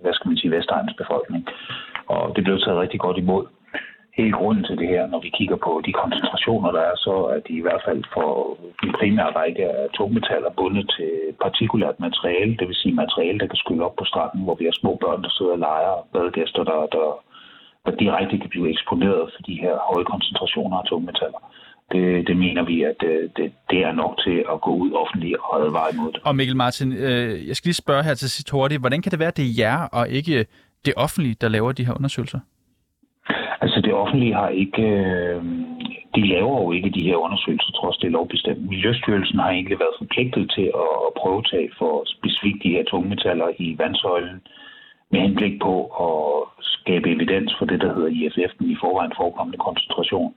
hvad 0.03 0.13
skal 0.15 0.29
man 0.29 0.37
sige, 0.37 0.51
Vestegns 0.55 0.95
befolkning. 1.03 1.43
Og 2.15 2.37
det 2.37 2.45
blev 2.45 2.59
taget 2.61 2.83
rigtig 2.85 3.01
godt 3.01 3.19
imod 3.19 3.45
hele 4.19 4.33
grunden 4.39 4.65
til 4.65 4.77
det 4.83 4.89
her, 4.95 5.05
når 5.13 5.21
vi 5.27 5.31
kigger 5.39 5.59
på 5.67 5.73
de 5.87 5.93
koncentrationer, 6.03 6.71
der 6.77 6.83
er, 6.91 6.97
så 7.07 7.15
er 7.35 7.41
de 7.47 7.53
i 7.61 7.65
hvert 7.67 7.83
fald 7.87 8.01
for 8.15 8.31
den 8.83 8.91
primære 8.99 9.31
række 9.41 9.65
af 9.77 9.85
tungmetaller 9.99 10.51
bundet 10.59 10.87
til 10.97 11.13
partikulært 11.45 11.97
materiale, 12.07 12.53
det 12.59 12.67
vil 12.69 12.81
sige 12.83 13.01
materiale, 13.03 13.39
der 13.43 13.49
kan 13.51 13.63
skylle 13.63 13.85
op 13.87 13.97
på 13.99 14.05
stranden, 14.11 14.43
hvor 14.45 14.57
vi 14.61 14.65
har 14.69 14.77
små 14.81 14.93
børn, 15.05 15.23
der 15.25 15.33
sidder 15.37 15.55
og 15.59 15.63
leger, 15.69 15.95
og 16.01 16.07
badegæster, 16.13 16.63
der, 16.71 16.81
der, 16.97 17.07
der 17.87 17.93
direkte 18.03 18.37
kan 18.43 18.51
blive 18.55 18.71
eksponeret 18.75 19.25
for 19.35 19.43
de 19.49 19.55
her 19.65 19.75
høje 19.89 20.07
koncentrationer 20.13 20.77
af 20.81 20.87
tungmetaller. 20.91 21.41
Det, 21.93 22.05
det 22.29 22.37
mener 22.45 22.63
vi, 22.71 22.77
at 22.83 23.01
øh, 23.13 23.23
det, 23.37 23.47
det 23.71 23.81
er 23.89 23.93
nok 24.03 24.15
til 24.25 24.39
at 24.53 24.61
gå 24.67 24.73
ud 24.83 24.91
offentligt 25.03 25.37
og 25.45 25.53
advare 25.65 25.89
imod 25.95 26.13
det. 26.13 26.21
Og 26.29 26.37
Mikkel 26.37 26.57
Martin, 26.57 26.93
øh, 26.93 27.49
jeg 27.49 27.57
skal 27.57 27.69
lige 27.69 27.85
spørge 27.85 28.03
her 28.09 28.15
til 28.15 28.31
sidst 28.31 28.51
hurtigt, 28.51 28.81
hvordan 28.81 29.03
kan 29.03 29.11
det 29.13 29.19
være, 29.19 29.33
at 29.35 29.37
det 29.37 29.47
er 29.49 29.55
jer 29.59 29.79
og 29.99 30.09
ikke 30.09 30.47
det 30.87 30.93
offentlige, 30.97 31.37
der 31.41 31.49
laver 31.49 31.73
de 31.73 31.87
her 31.87 31.95
undersøgelser? 32.01 32.41
Altså 33.61 33.81
det 33.81 33.95
offentlige 33.95 34.35
har 34.35 34.49
ikke, 34.49 34.83
øh, 34.83 35.43
de 36.15 36.29
laver 36.35 36.63
jo 36.63 36.73
ikke 36.73 36.91
de 36.91 37.07
her 37.09 37.17
undersøgelser, 37.17 37.73
trods 37.73 37.97
det 37.97 38.07
er 38.07 38.17
lovbestemt. 38.19 38.69
Miljøstyrelsen 38.69 39.39
har 39.39 39.51
egentlig 39.51 39.79
været 39.79 39.99
forpligtet 39.99 40.51
til 40.57 40.67
at, 40.85 40.95
at 41.07 41.13
prøvetage 41.21 41.71
for 41.79 41.93
specifikt 42.07 42.63
de 42.63 42.75
her 42.77 42.85
tungmetaller 42.85 43.49
i 43.59 43.79
vandsøjlen 43.79 44.41
med 45.11 45.21
henblik 45.21 45.61
på 45.61 45.75
at 46.07 46.19
skabe 46.61 47.11
evidens 47.11 47.55
for 47.59 47.65
det, 47.65 47.81
der 47.81 47.95
hedder 47.95 48.15
IFF, 48.19 48.53
den 48.59 48.71
i 48.71 48.77
forvejen 48.83 49.13
forekommende 49.17 49.59
koncentration. 49.59 50.35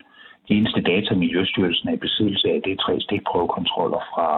De 0.47 0.53
eneste 0.53 0.81
data, 0.81 1.15
Miljøstyrelsen 1.15 1.89
er 1.89 1.93
i 1.93 2.05
besiddelse 2.05 2.47
af, 2.49 2.61
det 2.63 2.71
er 2.71 2.83
tre 2.85 2.99
stikprøvekontroller 3.01 4.01
fra 4.13 4.29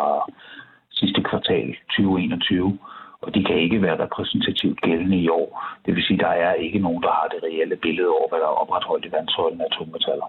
sidste 0.91 1.21
kvartal 1.29 1.75
2021 1.89 2.79
og 3.25 3.29
de 3.35 3.43
kan 3.43 3.57
ikke 3.65 3.81
være 3.81 4.01
repræsentativt 4.05 4.81
gældende 4.81 5.17
i 5.25 5.29
år. 5.29 5.49
Det 5.85 5.95
vil 5.95 6.03
sige, 6.03 6.19
at 6.19 6.25
der 6.25 6.33
er 6.47 6.53
ikke 6.53 6.79
nogen, 6.79 7.03
der 7.03 7.11
har 7.19 7.27
det 7.33 7.39
reelle 7.43 7.75
billede 7.75 8.09
over, 8.17 8.27
hvad 8.29 8.39
der 8.39 8.49
er 8.51 8.61
opretholdt 8.63 9.05
i 9.05 9.11
vandsøjlen 9.17 9.61
af 9.61 9.71
tungmetaller. 9.77 10.27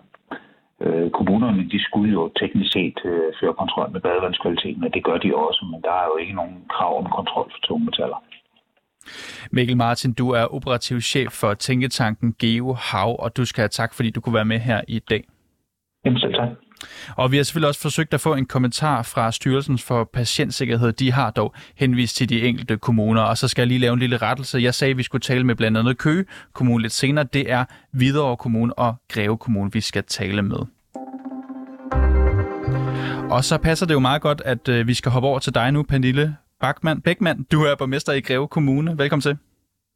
Øh, 0.84 1.10
kommunerne 1.10 1.70
de 1.74 1.84
skulle 1.86 2.12
jo 2.12 2.22
teknisk 2.40 2.72
set 2.72 2.98
øh, 3.04 3.28
føre 3.40 3.54
kontrol 3.60 3.90
med 3.92 4.00
badevandskvaliteten, 4.00 4.84
og 4.84 4.94
det 4.94 5.04
gør 5.04 5.18
de 5.24 5.36
også, 5.46 5.62
men 5.70 5.82
der 5.82 5.94
er 6.02 6.06
jo 6.10 6.16
ikke 6.22 6.34
nogen 6.40 6.56
krav 6.74 6.92
om 7.02 7.08
kontrol 7.18 7.46
for 7.54 7.60
tungmetaller. 7.68 8.18
Mikkel 9.50 9.76
Martin, 9.76 10.12
du 10.12 10.30
er 10.30 10.54
operativ 10.56 11.00
chef 11.00 11.32
for 11.32 11.54
Tænketanken 11.54 12.34
Geo 12.40 12.72
Hav, 12.72 13.16
og 13.18 13.36
du 13.36 13.44
skal 13.44 13.62
have 13.62 13.68
tak, 13.68 13.94
fordi 13.94 14.10
du 14.10 14.20
kunne 14.20 14.34
være 14.34 14.44
med 14.44 14.58
her 14.58 14.80
i 14.88 14.98
dag. 14.98 15.24
Jamen 16.04 16.20
selv 16.20 16.34
tak. 16.34 16.48
Og 17.16 17.32
vi 17.32 17.36
har 17.36 17.44
selvfølgelig 17.44 17.68
også 17.68 17.80
forsøgt 17.80 18.14
at 18.14 18.20
få 18.20 18.34
en 18.34 18.46
kommentar 18.46 19.02
fra 19.02 19.32
Styrelsen 19.32 19.78
for 19.78 20.04
Patientsikkerhed. 20.12 20.92
De 20.92 21.12
har 21.12 21.30
dog 21.30 21.54
henvist 21.76 22.16
til 22.16 22.28
de 22.28 22.42
enkelte 22.42 22.76
kommuner, 22.76 23.22
og 23.22 23.38
så 23.38 23.48
skal 23.48 23.62
jeg 23.62 23.68
lige 23.68 23.78
lave 23.78 23.92
en 23.92 23.98
lille 23.98 24.16
rettelse. 24.16 24.58
Jeg 24.58 24.74
sagde, 24.74 24.90
at 24.90 24.98
vi 24.98 25.02
skulle 25.02 25.22
tale 25.22 25.44
med 25.44 25.54
blandt 25.54 25.78
andet 25.78 25.98
Køge 25.98 26.24
Kommune 26.52 26.82
lidt 26.82 26.92
senere. 26.92 27.24
Det 27.32 27.50
er 27.52 27.64
Hvidovre 27.92 28.36
Kommune 28.36 28.78
og 28.78 28.94
Greve 29.12 29.36
Kommune, 29.38 29.72
vi 29.72 29.80
skal 29.80 30.04
tale 30.04 30.42
med. 30.42 30.58
Og 33.30 33.44
så 33.44 33.58
passer 33.58 33.86
det 33.86 33.94
jo 33.94 34.00
meget 34.00 34.22
godt, 34.22 34.42
at 34.44 34.68
øh, 34.68 34.86
vi 34.86 34.94
skal 34.94 35.12
hoppe 35.12 35.28
over 35.28 35.38
til 35.38 35.54
dig 35.54 35.72
nu, 35.72 35.82
Pernille 35.82 36.36
Bachmann. 36.60 37.00
Bækman, 37.00 37.46
du 37.52 37.62
er 37.62 37.74
borgmester 37.74 38.12
i 38.12 38.20
Greve 38.20 38.48
Kommune. 38.48 38.98
Velkommen 38.98 39.22
til. 39.22 39.36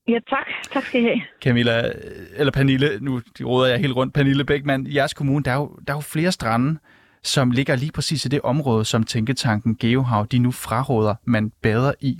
Ja, 0.09 0.19
tak. 0.29 0.47
Tak 0.73 0.83
skal 0.83 1.01
I 1.01 1.05
have. 1.05 1.21
Camilla, 1.43 1.73
eller 2.37 2.53
Pernille, 2.53 2.89
nu 3.01 3.21
råder 3.41 3.69
jeg 3.71 3.79
helt 3.79 3.97
rundt. 3.97 4.15
Pernille 4.15 4.45
Bækman, 4.45 4.87
i 4.87 4.95
jeres 4.95 5.15
kommune, 5.15 5.45
der 5.45 5.51
er, 5.51 5.57
jo, 5.57 5.67
der 5.87 5.93
er 5.93 5.97
jo 5.97 6.01
flere 6.01 6.33
strande, 6.33 6.79
som 7.23 7.51
ligger 7.51 7.77
lige 7.77 7.93
præcis 7.95 8.25
i 8.25 8.29
det 8.29 8.41
område, 8.41 8.85
som 8.85 9.03
Tænketanken 9.03 9.77
Geohav, 9.77 10.27
de 10.33 10.39
nu 10.39 10.51
fraråder, 10.51 11.15
man 11.25 11.53
bader 11.63 11.93
i. 12.01 12.19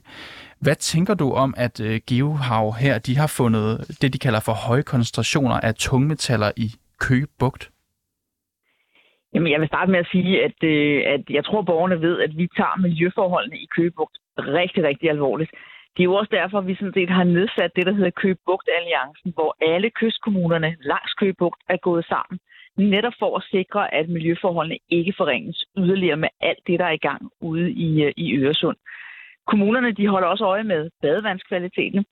Hvad 0.61 0.75
tænker 0.75 1.15
du 1.15 1.33
om, 1.33 1.55
at 1.57 1.81
uh, 1.81 1.97
Geohav 2.09 2.75
her, 2.75 2.99
de 2.99 3.17
har 3.17 3.35
fundet 3.39 3.99
det, 4.03 4.13
de 4.13 4.19
kalder 4.19 4.41
for 4.41 4.53
høje 4.69 4.83
koncentrationer 4.83 5.61
af 5.61 5.75
tungmetaller 5.75 6.51
i 6.57 6.69
Køge 7.01 7.27
Bugt? 7.39 7.71
Jamen, 9.35 9.53
jeg 9.53 9.61
vil 9.61 9.69
starte 9.69 9.91
med 9.91 9.99
at 9.99 10.09
sige, 10.13 10.45
at, 10.45 10.59
øh, 10.63 11.03
at 11.15 11.23
jeg 11.31 11.45
tror, 11.45 11.63
borgerne 11.63 12.01
ved, 12.01 12.21
at 12.21 12.37
vi 12.37 12.49
tager 12.57 12.81
miljøforholdene 12.81 13.59
i 13.59 13.67
Køgebugt 13.77 14.17
rigtig, 14.39 14.85
rigtig 14.85 15.11
alvorligt. 15.11 15.51
Det 15.99 16.05
er 16.05 16.13
jo 16.13 16.15
også 16.15 16.31
derfor, 16.41 16.59
at 16.59 16.67
vi 16.67 16.75
sådan 16.75 16.93
set 16.95 17.11
har 17.11 17.25
nedsat 17.25 17.71
det, 17.77 17.87
der 17.87 17.93
hedder 17.93 18.11
Køgebugt-alliancen, 18.11 19.33
hvor 19.35 19.57
alle 19.61 19.91
kystkommunerne 19.91 20.77
langs 20.81 21.13
Køgebugt 21.15 21.61
er 21.69 21.77
gået 21.77 22.05
sammen, 22.05 22.39
netop 22.77 23.13
for 23.19 23.37
at 23.37 23.47
sikre, 23.51 23.95
at 23.95 24.09
miljøforholdene 24.09 24.79
ikke 24.89 25.15
forringes 25.17 25.65
yderligere 25.79 26.17
med 26.17 26.29
alt 26.41 26.59
det, 26.67 26.79
der 26.79 26.85
er 26.85 26.91
i 26.91 27.07
gang 27.09 27.31
ude 27.41 27.71
i, 27.71 28.03
øh, 28.05 28.13
i 28.17 28.37
Øresund. 28.37 28.77
Kommunerne 29.47 29.93
de 29.93 30.09
holder 30.09 30.29
også 30.29 30.45
øje 30.45 30.65
med 30.65 30.91
badevandskvaliteten. 31.03 32.05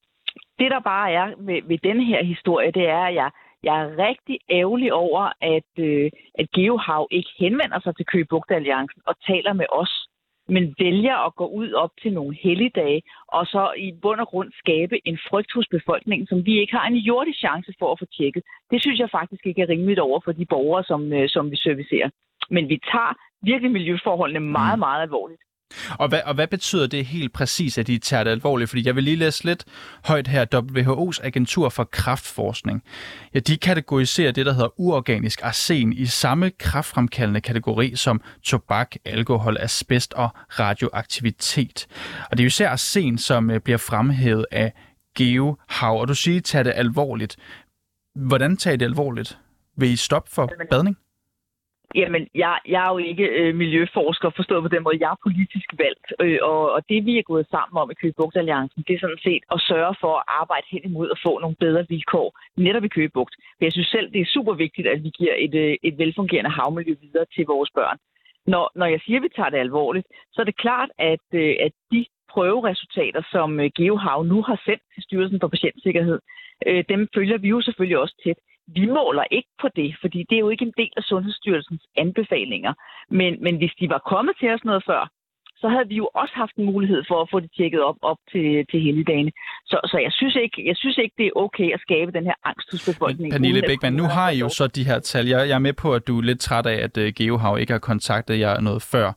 Det, 0.59 0.71
der 0.71 0.81
bare 0.81 1.13
er 1.13 1.27
ved, 1.39 1.63
ved 1.69 1.79
denne 1.79 2.05
her 2.05 2.25
historie, 2.25 2.71
det 2.71 2.89
er, 2.89 3.05
at 3.11 3.15
jeg 3.15 3.31
jeg 3.63 3.77
er 3.83 3.99
rigtig 4.09 4.39
ærgerlig 4.51 4.93
over, 4.93 5.33
at, 5.41 5.71
øh, 5.79 6.11
at 6.41 6.51
Geohav 6.55 7.09
ikke 7.11 7.31
henvender 7.39 7.81
sig 7.81 7.97
til 7.97 8.07
Køge 8.07 8.27
Alliancen 8.51 9.03
og 9.07 9.15
taler 9.27 9.53
med 9.53 9.67
os, 9.73 10.09
men 10.49 10.75
vælger 10.79 11.17
at 11.27 11.35
gå 11.35 11.47
ud 11.47 11.73
op 11.73 11.91
til 12.03 12.13
nogle 12.13 12.37
helligdage, 12.43 13.03
og 13.29 13.47
så 13.47 13.73
i 13.77 13.93
bund 14.03 14.21
og 14.21 14.29
grund 14.29 14.51
skabe 14.53 15.09
en 15.09 15.19
frygt 15.29 15.53
hos 15.55 15.69
befolkningen, 15.71 16.27
som 16.27 16.47
vi 16.47 16.61
ikke 16.61 16.77
har 16.77 16.87
en 16.87 16.97
jordisk 16.97 17.39
chance 17.39 17.73
for 17.79 17.93
at 17.93 17.99
få 17.99 18.07
tjekket. 18.17 18.43
Det 18.71 18.83
synes 18.83 18.99
jeg 19.01 19.11
faktisk 19.11 19.47
ikke 19.47 19.63
er 19.63 19.69
rimeligt 19.69 19.99
over 19.99 20.21
for 20.25 20.33
de 20.33 20.47
borgere, 20.47 20.85
som, 20.85 21.13
øh, 21.13 21.29
som 21.29 21.51
vi 21.51 21.57
servicerer. 21.57 22.11
Men 22.51 22.69
vi 22.69 22.79
tager 22.93 23.13
virkelig 23.43 23.71
miljøforholdene 23.73 24.41
meget, 24.41 24.79
mm. 24.79 24.85
meget 24.87 25.03
alvorligt. 25.03 25.43
Og 25.99 26.09
hvad, 26.09 26.21
og 26.25 26.35
hvad 26.35 26.47
betyder 26.47 26.87
det 26.87 27.07
helt 27.07 27.33
præcis, 27.33 27.79
at 27.79 27.87
de 27.87 27.99
tager 27.99 28.25
det 28.25 28.31
alvorligt? 28.31 28.71
Fordi 28.71 28.87
jeg 28.87 28.97
vil 28.97 29.05
lige 29.05 29.17
læse 29.17 29.45
lidt 29.45 29.65
højt 30.05 30.29
her. 30.29 30.45
WHO's 30.55 31.27
Agentur 31.27 31.69
for 31.69 31.85
Kraftforskning. 31.85 32.83
Ja, 33.35 33.39
de 33.39 33.57
kategoriserer 33.57 34.33
det, 34.33 34.47
der 34.47 34.53
hedder 34.53 34.81
uorganisk 34.81 35.41
arsen 35.43 35.93
i 35.93 36.07
samme 36.07 36.51
kraftfremkaldende 36.51 37.41
kategori 37.41 37.97
som 37.97 38.21
tobak, 38.43 38.97
alkohol, 39.05 39.57
asbest 39.61 40.15
og 40.15 40.29
radioaktivitet. 40.59 41.87
Og 42.31 42.37
det 42.37 42.41
er 42.41 42.45
jo 42.45 42.49
især 42.49 42.69
arsen, 42.69 43.19
som 43.19 43.51
øh, 43.51 43.61
bliver 43.61 43.79
fremhævet 43.79 44.47
af 44.51 44.73
GeoHav. 45.19 46.01
Og 46.01 46.09
du 46.09 46.15
siger, 46.15 46.41
tager 46.41 46.63
det 46.63 46.73
alvorligt. 46.77 47.37
Hvordan 48.15 48.57
tager 48.57 48.77
det 48.77 48.85
alvorligt? 48.85 49.39
Vil 49.77 49.91
I 49.91 49.97
stoppe 49.97 50.31
for 50.31 50.51
badning? 50.71 50.97
Jamen, 52.01 52.29
jeg, 52.35 52.59
jeg 52.69 52.81
er 52.87 52.93
jo 52.95 52.99
ikke 52.99 53.27
øh, 53.41 53.55
miljøforsker, 53.55 54.31
forstået 54.31 54.63
på 54.63 54.69
den 54.75 54.83
måde. 54.83 54.97
Jeg 55.01 55.11
er 55.11 55.25
politisk 55.29 55.69
valgt, 55.85 56.07
øh, 56.25 56.39
og, 56.43 56.63
og 56.75 56.81
det 56.89 57.07
vi 57.07 57.19
er 57.19 57.31
gået 57.33 57.47
sammen 57.51 57.77
om 57.83 57.91
i 57.91 57.95
Køgebugt 58.01 58.37
Alliancen, 58.37 58.85
det 58.87 58.95
er 58.95 59.05
sådan 59.05 59.25
set 59.29 59.43
at 59.55 59.61
sørge 59.71 59.95
for 60.01 60.13
at 60.19 60.25
arbejde 60.43 60.67
hen 60.71 60.83
imod 60.85 61.09
at 61.11 61.23
få 61.27 61.33
nogle 61.39 61.57
bedre 61.65 61.87
vilkår 61.89 62.29
netop 62.57 62.85
i 62.85 62.95
Køgebugt. 62.97 63.35
For 63.57 63.65
jeg 63.65 63.73
synes 63.73 63.89
selv, 63.89 64.13
det 64.13 64.21
er 64.21 64.35
super 64.37 64.55
vigtigt, 64.55 64.87
at 64.89 65.03
vi 65.05 65.11
giver 65.19 65.35
et, 65.39 65.55
øh, 65.55 65.77
et 65.83 65.99
velfungerende 65.99 66.51
havmiljø 66.51 66.95
videre 67.01 67.27
til 67.35 67.45
vores 67.47 67.71
børn. 67.79 67.99
Når, 68.47 68.65
når 68.75 68.87
jeg 68.87 69.01
siger, 69.05 69.19
at 69.19 69.23
vi 69.23 69.37
tager 69.37 69.51
det 69.51 69.59
alvorligt, 69.59 70.07
så 70.33 70.41
er 70.41 70.45
det 70.45 70.57
klart, 70.57 70.91
at, 70.99 71.27
øh, 71.33 71.57
at 71.67 71.73
de 71.93 72.07
prøveresultater, 72.33 73.23
som 73.35 73.61
øh, 73.61 73.71
GeoHav 73.77 74.25
nu 74.33 74.43
har 74.43 74.59
sendt 74.67 74.83
til 74.95 75.03
Styrelsen 75.03 75.41
for 75.41 75.49
Patientsikkerhed, 75.49 76.19
øh, 76.67 76.85
dem 76.89 77.09
følger 77.15 77.39
vi 77.39 77.49
jo 77.49 77.61
selvfølgelig 77.61 77.99
også 77.99 78.17
tæt. 78.25 78.39
Vi 78.69 78.87
måler 78.87 79.25
ikke 79.31 79.49
på 79.61 79.69
det, 79.77 79.97
fordi 80.01 80.19
det 80.29 80.37
er 80.37 80.45
jo 80.47 80.51
ikke 80.51 80.65
en 80.65 80.75
del 80.77 80.93
af 80.97 81.03
Sundhedsstyrelsens 81.03 81.83
anbefalinger. 81.97 82.73
Men, 83.11 83.43
men 83.43 83.57
hvis 83.57 83.75
de 83.81 83.89
var 83.89 83.99
kommet 83.99 84.35
til 84.41 84.49
os 84.55 84.65
noget 84.65 84.83
før, 84.87 85.11
så 85.61 85.69
havde 85.69 85.89
vi 85.89 85.97
jo 86.03 86.09
også 86.15 86.35
haft 86.35 86.55
en 86.57 86.65
mulighed 86.65 87.03
for 87.09 87.23
at 87.23 87.29
få 87.33 87.41
det 87.41 87.51
tjekket 87.57 87.83
op, 87.83 87.97
op 88.03 88.17
til, 88.33 88.67
til 88.71 88.81
helligdagene. 88.81 89.33
Så, 89.67 89.81
så 89.85 89.99
jeg, 89.99 90.13
synes 90.13 90.37
ikke, 90.37 90.69
jeg 90.69 90.77
synes 90.77 90.99
ikke, 90.99 91.15
det 91.19 91.27
er 91.27 91.31
okay 91.37 91.69
at 91.75 91.81
skabe 91.81 92.13
den 92.13 92.25
her 92.25 92.35
angst 92.45 92.69
hos 92.73 92.85
befolkningen. 92.91 93.33
Pernille 93.33 93.63
Bækman, 93.67 93.93
nu 93.93 94.05
har 94.17 94.31
I 94.31 94.39
jo 94.39 94.49
så 94.49 94.67
de 94.67 94.85
her 94.85 94.99
tal. 94.99 95.27
Jeg, 95.27 95.49
jeg 95.49 95.55
er 95.55 95.59
med 95.69 95.73
på, 95.73 95.95
at 95.95 96.07
du 96.07 96.19
er 96.19 96.23
lidt 96.23 96.41
træt 96.41 96.67
af, 96.67 96.79
at 96.87 96.97
uh, 96.97 97.05
GeoHav 97.19 97.59
ikke 97.59 97.73
har 97.73 97.79
kontaktet 97.79 98.39
jer 98.39 98.61
noget 98.61 98.83
før. 98.83 99.13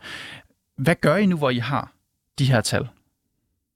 Hvad 0.78 0.96
gør 0.96 1.16
I 1.16 1.26
nu, 1.26 1.38
hvor 1.38 1.50
I 1.50 1.58
har 1.58 1.92
de 2.40 2.46
her 2.52 2.62
tal? 2.62 2.88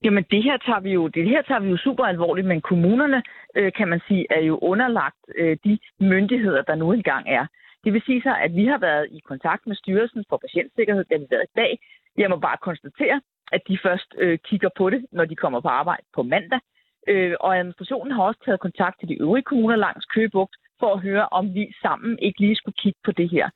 Jamen 0.04 0.26
det 0.32 0.44
her 0.44 0.58
tager 0.58 0.80
vi 0.80 0.92
jo, 0.92 1.08
det 1.08 1.26
her 1.30 1.42
tager 1.42 1.60
vi 1.60 1.70
jo 1.70 1.78
super 1.78 2.04
alvorligt, 2.06 2.48
men 2.48 2.62
kommunerne, 2.62 3.24
øh, 3.56 3.72
kan 3.74 3.88
man 3.88 4.02
sige, 4.08 4.26
er 4.30 4.42
jo 4.42 4.58
underlagt 4.58 5.22
øh, 5.36 5.58
de 5.64 5.80
myndigheder, 6.00 6.62
der 6.62 6.76
nu 6.76 6.92
engang 6.92 7.30
er. 7.30 7.46
Det 7.84 7.94
vil 7.94 8.02
sige 8.06 8.22
så, 8.22 8.36
at 8.46 8.56
vi 8.56 8.66
har 8.66 8.78
været 8.78 9.08
i 9.12 9.20
kontakt 9.20 9.68
med 9.68 9.76
Styrelsen 9.76 10.26
for 10.30 10.38
Patientsikkerhed, 10.38 11.04
der 11.10 11.18
vi 11.20 11.26
været 11.30 11.44
i 11.44 11.56
dag. 11.56 11.80
Jeg 12.18 12.30
må 12.30 12.38
bare 12.38 12.58
konstatere, 12.58 13.22
at 13.52 13.62
de 13.68 13.78
først 13.84 14.16
øh, 14.18 14.40
kigger 14.40 14.70
på 14.78 14.90
det, 14.90 15.06
når 15.12 15.26
de 15.26 15.36
kommer 15.36 15.62
på 15.62 15.68
arbejde 15.68 16.06
på 16.16 16.24
mandag. 16.24 16.60
Øh, 17.08 17.36
og 17.40 17.58
administrationen 17.58 18.12
har 18.12 18.24
også 18.24 18.40
taget 18.46 18.60
kontakt 18.60 19.00
til 19.00 19.10
de 19.10 19.22
øvrige 19.22 19.44
kommuner 19.44 19.76
langs 19.76 20.06
Køgebugt 20.06 20.56
for 20.80 20.94
at 20.94 21.02
høre, 21.02 21.26
om 21.32 21.54
vi 21.54 21.74
sammen 21.82 22.20
ikke 22.20 22.40
lige 22.40 22.56
skulle 22.56 22.82
kigge 22.84 23.00
på 23.06 23.12
det 23.12 23.30
her. 23.30 23.50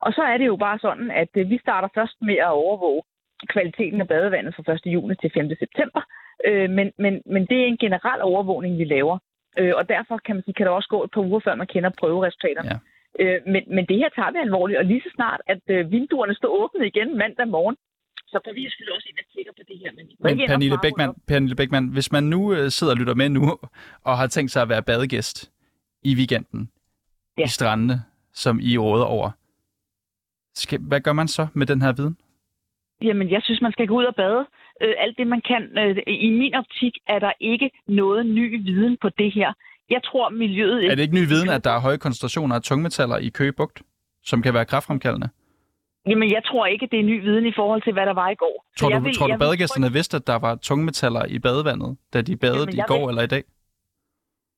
Og 0.00 0.12
så 0.12 0.22
er 0.22 0.36
det 0.38 0.46
jo 0.46 0.56
bare 0.56 0.78
sådan, 0.78 1.10
at 1.10 1.32
øh, 1.34 1.50
vi 1.50 1.58
starter 1.58 1.88
først 1.94 2.16
med 2.22 2.36
at 2.36 2.56
overvåge 2.64 3.02
kvaliteten 3.46 4.00
af 4.00 4.08
badevandet 4.08 4.54
fra 4.54 4.72
1. 4.72 4.80
juni 4.86 5.14
til 5.14 5.30
5. 5.34 5.48
september. 5.58 6.02
Øh, 6.48 6.70
men, 6.70 6.92
men, 6.98 7.22
men 7.26 7.42
det 7.46 7.58
er 7.62 7.66
en 7.66 7.82
generel 7.84 8.20
overvågning, 8.22 8.78
vi 8.78 8.84
laver. 8.84 9.18
Øh, 9.58 9.72
og 9.76 9.88
derfor 9.88 10.16
kan 10.24 10.36
man 10.36 10.44
sige, 10.44 10.54
kan 10.54 10.66
det 10.66 10.74
også 10.74 10.88
gå 10.88 11.04
et 11.04 11.10
par 11.14 11.20
uger, 11.20 11.40
før 11.44 11.54
man 11.54 11.66
kender 11.66 11.90
prøveresultaterne. 12.00 12.70
Ja. 12.70 12.78
Øh, 13.20 13.38
men, 13.52 13.62
men 13.76 13.86
det 13.86 13.96
her 13.96 14.08
tager 14.16 14.32
vi 14.32 14.38
alvorligt, 14.38 14.78
og 14.78 14.84
lige 14.84 15.02
så 15.06 15.10
snart, 15.14 15.40
at 15.46 15.62
øh, 15.68 15.90
vinduerne 15.90 16.34
står 16.34 16.48
åbne 16.48 16.86
igen 16.86 17.18
mandag 17.18 17.48
morgen, 17.48 17.76
så 18.32 18.38
kan 18.44 18.54
vi 18.54 18.70
selvfølgelig 18.70 18.96
også 18.96 19.08
ind 19.10 19.18
og 19.24 19.28
kigge 19.34 19.50
på 19.58 19.62
det 19.68 19.78
her. 19.82 19.90
Men, 19.98 20.06
men 20.20 20.48
Pernille, 20.48 20.78
Beckmann, 20.82 21.12
Pernille 21.28 21.56
Beckmann, 21.56 21.88
hvis 21.88 22.12
man 22.12 22.24
nu 22.24 22.54
øh, 22.54 22.70
sidder 22.70 22.92
og 22.92 22.98
lytter 22.98 23.14
med 23.14 23.28
nu, 23.28 23.42
og 24.08 24.18
har 24.18 24.26
tænkt 24.26 24.50
sig 24.52 24.62
at 24.62 24.68
være 24.68 24.82
badegæst 24.82 25.52
i 26.02 26.14
weekenden 26.16 26.70
ja. 27.38 27.44
i 27.44 27.48
strandene, 27.48 28.02
som 28.32 28.60
I 28.62 28.78
råder 28.78 29.04
over, 29.04 29.30
skal, 30.54 30.78
hvad 30.80 31.00
gør 31.00 31.12
man 31.12 31.28
så 31.28 31.46
med 31.54 31.66
den 31.66 31.82
her 31.82 31.92
viden? 31.92 32.16
Jamen, 33.02 33.30
jeg 33.30 33.40
synes, 33.42 33.60
man 33.62 33.72
skal 33.72 33.86
gå 33.86 33.94
ud 34.00 34.04
og 34.04 34.14
bade. 34.14 34.46
Øh, 34.82 34.94
alt 34.98 35.18
det, 35.18 35.26
man 35.26 35.42
kan. 35.50 35.62
Øh, 35.78 35.96
I 36.06 36.30
min 36.30 36.54
optik 36.54 36.94
er 37.06 37.18
der 37.18 37.32
ikke 37.40 37.70
noget 37.86 38.26
ny 38.26 38.62
viden 38.68 38.96
på 39.02 39.08
det 39.08 39.32
her. 39.32 39.52
Jeg 39.90 40.02
tror, 40.04 40.28
miljøet... 40.28 40.84
Er 40.84 40.94
det 40.94 41.02
ikke 41.02 41.14
ny 41.14 41.26
viden, 41.28 41.48
at 41.48 41.64
der 41.64 41.70
er 41.70 41.80
høje 41.80 41.96
koncentrationer 41.96 42.54
af 42.56 42.62
tungmetaller 42.62 43.16
i 43.16 43.28
Køgebugt, 43.28 43.82
som 44.24 44.42
kan 44.42 44.54
være 44.54 44.64
kraftfremkaldende? 44.64 45.28
Jamen, 46.06 46.32
jeg 46.32 46.42
tror 46.44 46.66
ikke, 46.66 46.88
det 46.90 46.98
er 47.00 47.04
ny 47.04 47.22
viden 47.22 47.46
i 47.46 47.52
forhold 47.56 47.82
til, 47.82 47.92
hvad 47.92 48.06
der 48.06 48.14
var 48.14 48.28
i 48.30 48.34
går. 48.34 48.66
Tror 48.78 48.88
du, 48.88 48.98
vil, 48.98 49.14
tror 49.14 49.26
du 49.26 49.36
badegæsterne 49.36 49.86
vil... 49.86 49.94
vidste, 49.94 50.16
at 50.16 50.26
der 50.26 50.38
var 50.38 50.54
tungmetaller 50.54 51.24
i 51.24 51.38
badevandet, 51.38 51.96
da 52.12 52.22
de 52.22 52.36
badede 52.36 52.58
Jamen, 52.58 52.78
i 52.78 52.82
går 52.86 53.06
vil... 53.06 53.08
eller 53.08 53.22
i 53.22 53.26
dag? 53.26 53.42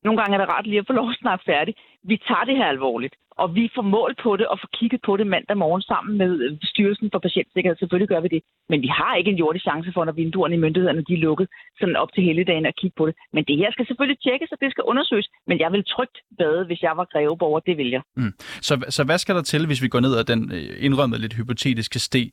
Nogle 0.04 0.18
gange 0.20 0.34
er 0.34 0.40
det 0.40 0.48
rart 0.48 0.66
lige 0.66 0.82
at 0.82 0.86
få 0.86 0.92
lov 0.92 1.10
at 1.10 1.20
snakke 1.22 1.44
færdigt. 1.52 1.78
Vi 2.10 2.16
tager 2.28 2.44
det 2.44 2.56
her 2.56 2.68
alvorligt. 2.74 3.14
Og 3.42 3.54
vi 3.58 3.64
får 3.74 3.82
mål 3.96 4.12
på 4.22 4.30
det 4.36 4.46
og 4.46 4.56
får 4.62 4.70
kigget 4.78 5.00
på 5.06 5.12
det 5.16 5.26
mandag 5.26 5.56
morgen 5.56 5.82
sammen 5.82 6.18
med 6.18 6.30
øh, 6.44 6.58
Styrelsen 6.70 7.08
for 7.12 7.18
Patientsikkerhed. 7.18 7.76
Selvfølgelig 7.78 8.08
gør 8.08 8.20
vi 8.20 8.28
det. 8.28 8.42
Men 8.70 8.82
vi 8.82 8.90
har 8.98 9.14
ikke 9.18 9.30
en 9.30 9.42
jordisk 9.42 9.64
chance 9.68 9.90
for, 9.94 10.04
når 10.04 10.12
vinduerne 10.12 10.54
i 10.54 10.58
myndighederne 10.64 11.04
de 11.08 11.14
er 11.14 11.24
lukket, 11.28 11.48
sådan 11.80 11.96
op 11.96 12.12
til 12.14 12.22
helligdagen 12.24 12.66
at 12.66 12.76
kigge 12.80 12.94
på 12.96 13.06
det. 13.06 13.14
Men 13.32 13.44
det 13.48 13.56
her 13.56 13.72
skal 13.72 13.86
selvfølgelig 13.86 14.20
tjekkes, 14.26 14.52
og 14.52 14.58
det 14.60 14.70
skal 14.70 14.84
undersøges. 14.84 15.28
Men 15.46 15.60
jeg 15.60 15.72
vil 15.72 15.84
trygt 15.84 16.16
bade, 16.38 16.64
hvis 16.66 16.82
jeg 16.82 16.94
var 16.96 17.06
greveborger. 17.12 17.60
Det 17.60 17.76
vil 17.76 17.90
jeg. 17.90 18.02
Mm. 18.16 18.32
Så, 18.68 18.74
så 18.88 19.04
hvad 19.04 19.18
skal 19.18 19.34
der 19.34 19.42
til, 19.42 19.66
hvis 19.66 19.82
vi 19.82 19.88
går 19.88 20.00
ned 20.00 20.16
ad 20.20 20.24
den 20.24 20.40
indrømmede 20.40 20.84
indrømmet 20.86 21.20
lidt 21.20 21.34
hypotetiske 21.34 21.98
sti? 21.98 22.32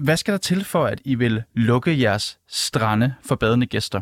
Hvad 0.00 0.16
skal 0.16 0.32
der 0.32 0.38
til 0.38 0.64
for, 0.64 0.84
at 0.84 1.00
I 1.04 1.14
vil 1.14 1.42
lukke 1.54 2.00
jeres 2.02 2.38
strande 2.48 3.14
for 3.28 3.34
badende 3.34 3.66
gæster? 3.66 4.00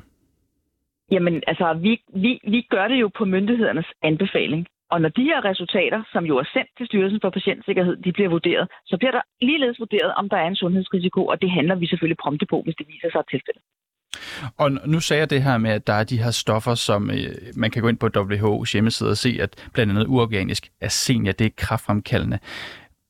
Jamen, 1.11 1.43
altså, 1.47 1.67
vi, 1.73 2.03
vi, 2.15 2.41
vi 2.45 2.67
gør 2.71 2.89
det 2.89 3.01
jo 3.01 3.09
på 3.19 3.25
myndighedernes 3.25 3.87
anbefaling. 4.03 4.67
Og 4.91 5.01
når 5.01 5.09
de 5.09 5.23
her 5.23 5.45
resultater, 5.45 6.03
som 6.13 6.25
jo 6.25 6.37
er 6.39 6.49
sendt 6.53 6.71
til 6.79 6.87
Styrelsen 6.87 7.21
for 7.23 7.31
Patientsikkerhed, 7.31 7.97
de 7.97 8.13
bliver 8.13 8.29
vurderet, 8.29 8.69
så 8.87 8.97
bliver 8.99 9.11
der 9.11 9.21
ligeledes 9.41 9.79
vurderet, 9.79 10.15
om 10.15 10.29
der 10.29 10.37
er 10.37 10.47
en 10.47 10.57
sundhedsrisiko, 10.57 11.27
og 11.27 11.43
det 11.43 11.51
handler 11.51 11.75
vi 11.75 11.87
selvfølgelig 11.87 12.23
prompte 12.23 12.47
på, 12.47 12.63
hvis 12.63 12.75
det 12.79 12.87
viser 12.89 13.11
sig 13.11 13.23
tilfældet. 13.31 13.63
Og 14.59 14.71
nu 14.87 15.01
sagde 15.01 15.21
jeg 15.21 15.31
det 15.31 15.43
her 15.43 15.59
med, 15.59 15.71
at 15.71 15.87
der 15.87 15.93
er 15.93 16.05
de 16.05 16.23
her 16.23 16.31
stoffer, 16.31 16.75
som 16.75 17.11
øh, 17.11 17.35
man 17.57 17.71
kan 17.71 17.83
gå 17.83 17.89
ind 17.89 17.99
på 17.99 18.07
WHO's 18.07 18.73
hjemmeside 18.73 19.11
og 19.11 19.17
se, 19.17 19.39
at 19.41 19.71
blandt 19.75 19.93
andet 19.93 20.07
uorganisk 20.07 20.69
arsen, 20.83 21.27
ja, 21.27 21.33
det 21.33 21.47
er 21.47 21.51
kraftfremkaldende. 21.57 22.39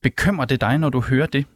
Bekymrer 0.03 0.47
det 0.47 0.61
dig, 0.61 0.79
når 0.79 0.91
du 0.91 1.01
hører 1.11 1.27
det? 1.27 1.47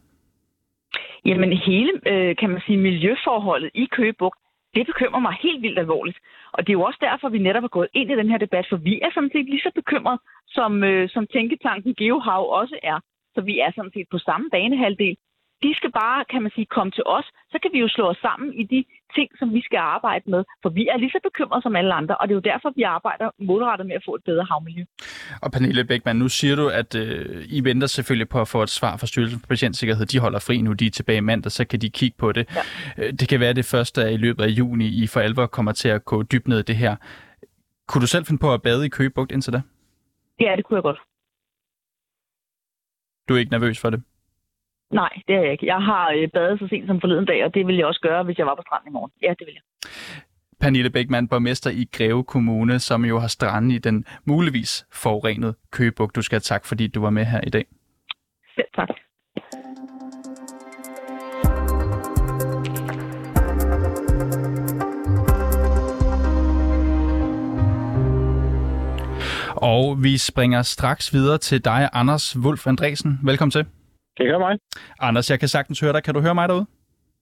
Jamen 1.25 1.57
hele, 1.57 1.91
øh, 2.07 2.35
kan 2.39 2.49
man 2.49 2.61
sige, 2.65 2.77
miljøforholdet 2.77 3.71
i 3.73 3.85
Køgebugt, 3.91 4.39
det 4.75 4.85
bekymrer 4.85 5.19
mig 5.19 5.35
helt 5.43 5.61
vildt 5.61 5.79
alvorligt. 5.79 6.19
Og 6.51 6.59
det 6.63 6.69
er 6.69 6.79
jo 6.79 6.87
også 6.89 6.99
derfor, 7.01 7.29
vi 7.29 7.39
netop 7.39 7.63
er 7.63 7.75
gået 7.77 7.89
ind 7.93 8.11
i 8.11 8.15
den 8.15 8.29
her 8.29 8.37
debat, 8.37 8.65
for 8.69 8.77
vi 8.77 8.99
er 9.01 9.11
sådan 9.13 9.31
set 9.33 9.45
lige 9.45 9.65
så 9.65 9.71
bekymret, 9.75 10.19
som, 10.47 10.83
øh, 10.83 11.09
som 11.09 11.27
tænketanken 11.27 11.95
GeoHav 11.95 12.43
også 12.61 12.79
er. 12.83 12.99
Så 13.35 13.41
vi 13.41 13.59
er 13.59 13.71
sådan 13.75 13.91
set 13.93 14.07
på 14.11 14.17
samme 14.17 14.49
banehalvdel 14.49 15.17
de 15.63 15.75
skal 15.75 15.91
bare, 15.91 16.25
kan 16.31 16.41
man 16.41 16.51
sige, 16.55 16.73
komme 16.75 16.91
til 16.91 17.03
os. 17.05 17.27
Så 17.51 17.57
kan 17.61 17.71
vi 17.73 17.79
jo 17.79 17.87
slå 17.87 18.05
os 18.13 18.17
sammen 18.17 18.53
i 18.53 18.63
de 18.63 18.85
ting, 19.15 19.29
som 19.39 19.53
vi 19.53 19.61
skal 19.61 19.77
arbejde 19.77 20.25
med. 20.33 20.43
For 20.63 20.69
vi 20.69 20.87
er 20.87 20.97
lige 20.97 21.11
så 21.11 21.19
bekymrede 21.23 21.61
som 21.61 21.75
alle 21.75 21.93
andre, 21.93 22.17
og 22.17 22.27
det 22.27 22.33
er 22.33 22.39
jo 22.41 22.47
derfor, 22.51 22.69
vi 22.75 22.83
arbejder 22.83 23.27
målrettet 23.39 23.87
med 23.87 23.95
at 23.95 24.03
få 24.05 24.15
et 24.15 24.23
bedre 24.23 24.45
havmiljø. 24.51 24.83
Og 25.41 25.51
Pernille 25.51 25.83
Bækman, 25.85 26.15
nu 26.15 26.27
siger 26.29 26.55
du, 26.55 26.67
at 26.67 26.95
øh, 26.95 27.45
I 27.57 27.63
venter 27.63 27.87
selvfølgelig 27.87 28.29
på 28.29 28.41
at 28.41 28.47
få 28.47 28.63
et 28.63 28.69
svar 28.69 28.97
fra 28.97 29.07
Styrelsen 29.07 29.39
for 29.39 29.47
Patientsikkerhed. 29.47 30.05
De 30.05 30.19
holder 30.19 30.39
fri 30.39 30.61
nu, 30.61 30.73
de 30.73 30.85
er 30.85 30.91
tilbage 30.91 31.21
mandag, 31.21 31.51
så 31.51 31.65
kan 31.65 31.81
de 31.81 31.89
kigge 31.89 32.15
på 32.17 32.31
det. 32.31 32.45
Ja. 32.55 32.61
Øh, 33.03 33.13
det 33.13 33.29
kan 33.29 33.39
være 33.39 33.53
det 33.53 33.65
første, 33.65 34.13
i 34.13 34.17
løbet 34.17 34.43
af 34.43 34.47
juni 34.47 34.87
I 35.03 35.07
for 35.07 35.19
alvor 35.19 35.45
kommer 35.45 35.71
til 35.71 35.89
at 35.89 36.05
gå 36.05 36.23
dybt 36.23 36.47
ned 36.47 36.59
i 36.59 36.63
det 36.63 36.75
her. 36.75 36.95
Kunne 37.87 38.01
du 38.01 38.07
selv 38.07 38.25
finde 38.25 38.39
på 38.39 38.53
at 38.53 38.61
bade 38.61 38.85
i 38.85 38.89
Køgebugt 38.89 39.31
indtil 39.31 39.53
da? 39.53 39.61
Ja, 40.39 40.53
det 40.57 40.65
kunne 40.65 40.75
jeg 40.75 40.83
godt. 40.83 40.99
Du 43.29 43.35
er 43.35 43.39
ikke 43.39 43.51
nervøs 43.51 43.79
for 43.79 43.89
det? 43.89 44.03
Nej, 44.91 45.09
det 45.27 45.35
er 45.35 45.41
jeg 45.41 45.51
ikke. 45.51 45.65
Jeg 45.65 45.81
har 45.81 46.13
øh, 46.17 46.29
badet 46.33 46.59
så 46.59 46.67
sent 46.67 46.87
som 46.87 47.01
forleden 47.01 47.25
dag, 47.25 47.45
og 47.45 47.53
det 47.53 47.67
vil 47.67 47.75
jeg 47.75 47.85
også 47.85 48.01
gøre, 48.01 48.23
hvis 48.23 48.37
jeg 48.37 48.45
var 48.45 48.55
på 48.55 48.61
stranden 48.67 48.89
i 48.89 48.91
morgen. 48.91 49.11
Ja, 49.21 49.29
det 49.39 49.45
vil 49.47 49.53
jeg. 49.53 49.63
Pernille 50.61 50.89
Bækman, 50.89 51.27
borgmester 51.27 51.69
i 51.69 51.85
Greve 51.91 52.23
Kommune, 52.23 52.79
som 52.79 53.05
jo 53.05 53.19
har 53.19 53.27
stranden 53.27 53.71
i 53.71 53.77
den 53.77 54.05
muligvis 54.25 54.85
forurenede 54.93 55.53
Køgebuk. 55.71 56.15
Du 56.15 56.21
skal 56.21 56.35
have 56.35 56.39
tak, 56.41 56.65
fordi 56.65 56.87
du 56.87 57.01
var 57.01 57.09
med 57.09 57.25
her 57.25 57.41
i 57.47 57.49
dag. 57.49 57.65
Selv 58.55 58.67
tak. 58.75 58.89
Og 69.55 70.03
vi 70.03 70.17
springer 70.17 70.61
straks 70.61 71.13
videre 71.13 71.37
til 71.37 71.65
dig, 71.65 71.89
Anders 71.93 72.37
Wolf 72.39 72.67
Andresen. 72.67 73.19
Velkommen 73.23 73.51
til. 73.51 73.65
Kan 74.17 74.25
I 74.25 74.29
høre 74.29 74.39
mig? 74.39 74.57
Anders, 74.99 75.29
jeg 75.29 75.39
kan 75.39 75.47
sagtens 75.47 75.79
høre 75.79 75.93
dig. 75.93 76.03
Kan 76.03 76.13
du 76.13 76.21
høre 76.21 76.35
mig 76.35 76.49
derude? 76.49 76.65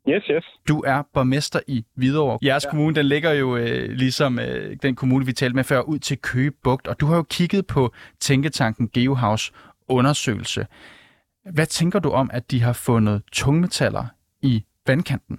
Yes, 0.09 0.23
yes. 0.31 0.45
Du 0.67 0.83
er 0.87 1.03
borgmester 1.13 1.59
i 1.67 1.83
Hvidovre. 1.95 2.39
Jeres 2.45 2.65
ja. 2.65 2.69
kommune, 2.69 2.95
den 2.95 3.05
ligger 3.05 3.33
jo 3.33 3.57
øh, 3.57 3.89
ligesom 3.89 4.39
øh, 4.39 4.75
den 4.81 4.95
kommune, 4.95 5.25
vi 5.25 5.33
talte 5.33 5.55
med 5.55 5.63
før, 5.63 5.81
ud 5.81 5.99
til 5.99 6.17
Køge 6.21 6.51
Bugt, 6.63 6.87
og 6.87 6.99
du 6.99 7.05
har 7.05 7.15
jo 7.15 7.23
kigget 7.23 7.67
på 7.67 7.93
Tænketanken 8.19 8.89
GeoHouse 8.89 9.53
undersøgelse. 9.89 10.65
Hvad 11.53 11.65
tænker 11.65 11.99
du 11.99 12.09
om, 12.09 12.29
at 12.33 12.51
de 12.51 12.61
har 12.61 12.81
fundet 12.87 13.21
tungmetaller 13.31 14.05
i 14.41 14.63
vandkanten? 14.87 15.37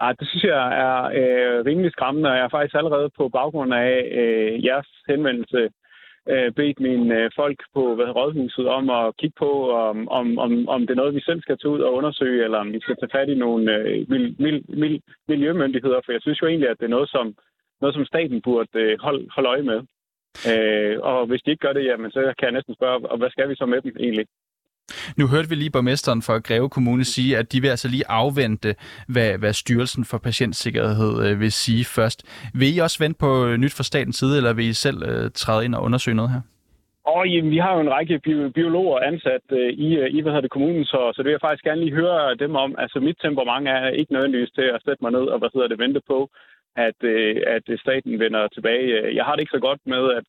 Ej, 0.00 0.12
det 0.12 0.28
synes 0.28 0.44
jeg 0.44 0.64
er 0.86 0.96
øh, 1.20 1.64
rimelig 1.66 1.92
skræmmende, 1.92 2.30
og 2.30 2.36
jeg 2.36 2.44
er 2.44 2.48
faktisk 2.56 2.74
allerede 2.74 3.10
på 3.18 3.28
baggrund 3.28 3.74
af 3.74 3.92
øh, 4.20 4.64
jeres 4.64 4.88
henvendelse 5.08 5.68
øh, 6.32 6.52
bedt 6.52 6.80
mine 6.80 7.18
øh, 7.18 7.30
folk 7.36 7.58
på 7.74 7.94
hvad, 7.94 8.16
rådhuset 8.16 8.66
om 8.68 8.90
at 8.90 9.16
kigge 9.16 9.36
på, 9.38 9.70
om, 9.70 10.08
om, 10.08 10.38
om, 10.38 10.68
om 10.68 10.80
det 10.80 10.90
er 10.90 11.02
noget, 11.02 11.14
vi 11.14 11.20
selv 11.20 11.40
skal 11.42 11.58
tage 11.58 11.72
ud 11.72 11.80
og 11.80 11.94
undersøge, 11.94 12.44
eller 12.44 12.58
om 12.58 12.72
vi 12.72 12.80
skal 12.80 12.96
tage 12.96 13.14
fat 13.18 13.28
i 13.28 13.34
nogle 13.34 13.76
øh, 13.76 14.06
mil, 14.08 14.36
mil, 14.38 14.64
mil, 14.68 15.02
miljømyndigheder, 15.28 16.00
for 16.04 16.12
jeg 16.12 16.22
synes 16.22 16.42
jo 16.42 16.46
egentlig, 16.46 16.68
at 16.70 16.78
det 16.78 16.84
er 16.86 16.96
noget, 16.96 17.10
som, 17.10 17.34
noget, 17.80 17.94
som 17.94 18.04
staten 18.04 18.42
burde 18.42 18.68
øh, 18.74 18.98
holde, 19.00 19.26
holde 19.34 19.48
øje 19.48 19.62
med. 19.62 19.80
Øh, 20.52 20.96
og 21.00 21.26
hvis 21.26 21.42
de 21.42 21.50
ikke 21.50 21.66
gør 21.66 21.72
det, 21.72 21.84
jamen, 21.84 22.10
så 22.10 22.20
kan 22.38 22.46
jeg 22.46 22.52
næsten 22.52 22.74
spørge, 22.74 23.10
og 23.12 23.18
hvad 23.18 23.30
skal 23.30 23.48
vi 23.48 23.54
så 23.56 23.66
med 23.66 23.80
dem 23.80 23.96
egentlig? 24.00 24.26
Nu 25.18 25.26
hørte 25.26 25.48
vi 25.48 25.54
lige 25.54 25.70
borgmesteren 25.70 26.22
for 26.22 26.42
Greve 26.48 26.68
Kommune 26.68 27.04
sige, 27.04 27.38
at 27.38 27.52
de 27.52 27.60
vil 27.60 27.68
altså 27.68 27.88
lige 27.88 28.04
afvente, 28.08 28.74
hvad, 29.08 29.38
hvad 29.38 29.52
Styrelsen 29.52 30.04
for 30.04 30.18
Patientsikkerhed 30.18 31.12
øh, 31.26 31.40
vil 31.40 31.52
sige 31.52 31.84
først. 31.84 32.50
Vil 32.54 32.76
I 32.76 32.78
også 32.78 32.98
vente 33.04 33.18
på 33.20 33.46
øh, 33.46 33.56
nyt 33.56 33.74
fra 33.76 33.84
statens 33.84 34.16
side, 34.16 34.36
eller 34.36 34.52
vil 34.52 34.68
I 34.68 34.72
selv 34.72 34.98
øh, 35.10 35.30
træde 35.34 35.64
ind 35.64 35.74
og 35.74 35.82
undersøge 35.82 36.16
noget 36.16 36.30
her? 36.30 36.40
Og 37.06 37.28
jamen, 37.28 37.50
vi 37.50 37.58
har 37.58 37.74
jo 37.74 37.80
en 37.80 37.94
række 37.96 38.18
bi- 38.18 38.52
biologer 38.58 38.98
ansat 39.10 39.46
øh, 39.52 39.70
i, 39.86 39.88
øh, 39.96 40.08
i 40.14 40.20
hvad 40.20 40.32
hedder 40.32 40.46
det, 40.46 40.56
kommunen, 40.56 40.84
så, 40.84 41.00
så 41.14 41.18
det 41.18 41.24
vil 41.24 41.36
jeg 41.36 41.46
faktisk 41.46 41.64
gerne 41.64 41.80
lige 41.84 41.98
høre 42.00 42.34
dem 42.34 42.54
om. 42.64 42.74
Altså 42.78 43.00
mit 43.00 43.18
temperament 43.22 43.68
er 43.68 43.88
ikke 43.88 44.12
nødvendigvis 44.12 44.50
til 44.58 44.66
at 44.74 44.82
sætte 44.84 45.02
mig 45.04 45.12
ned 45.12 45.26
og 45.32 45.38
hvad 45.38 45.50
hedder 45.54 45.68
det, 45.68 45.78
vente 45.78 46.00
på, 46.06 46.30
at, 46.76 46.98
øh, 47.02 47.36
at 47.56 47.64
staten 47.84 48.18
vender 48.24 48.48
tilbage. 48.48 49.14
Jeg 49.18 49.24
har 49.24 49.32
det 49.34 49.42
ikke 49.42 49.56
så 49.58 49.64
godt 49.68 49.80
med, 49.86 50.04
at 50.18 50.24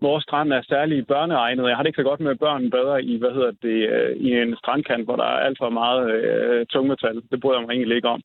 vores 0.00 0.22
strand 0.22 0.52
er 0.52 0.62
særlig 0.62 1.06
børneegnet. 1.06 1.68
Jeg 1.68 1.76
har 1.76 1.82
det 1.82 1.88
ikke 1.88 2.02
så 2.02 2.08
godt 2.10 2.20
med 2.20 2.36
børn 2.36 2.70
bedre 2.70 3.04
i, 3.04 3.18
hvad 3.18 3.32
hedder 3.36 3.52
det, 3.62 3.78
øh, 3.96 4.16
i 4.16 4.28
en 4.42 4.56
strandkant, 4.56 5.04
hvor 5.04 5.16
der 5.16 5.24
er 5.24 5.44
alt 5.46 5.58
for 5.58 5.70
meget 5.70 6.10
øh, 6.14 6.66
tungmetal. 6.66 7.22
Det 7.30 7.40
bryder 7.40 7.58
jeg 7.58 7.66
mig 7.66 7.74
egentlig 7.74 7.96
ikke 7.96 8.08
om. 8.08 8.22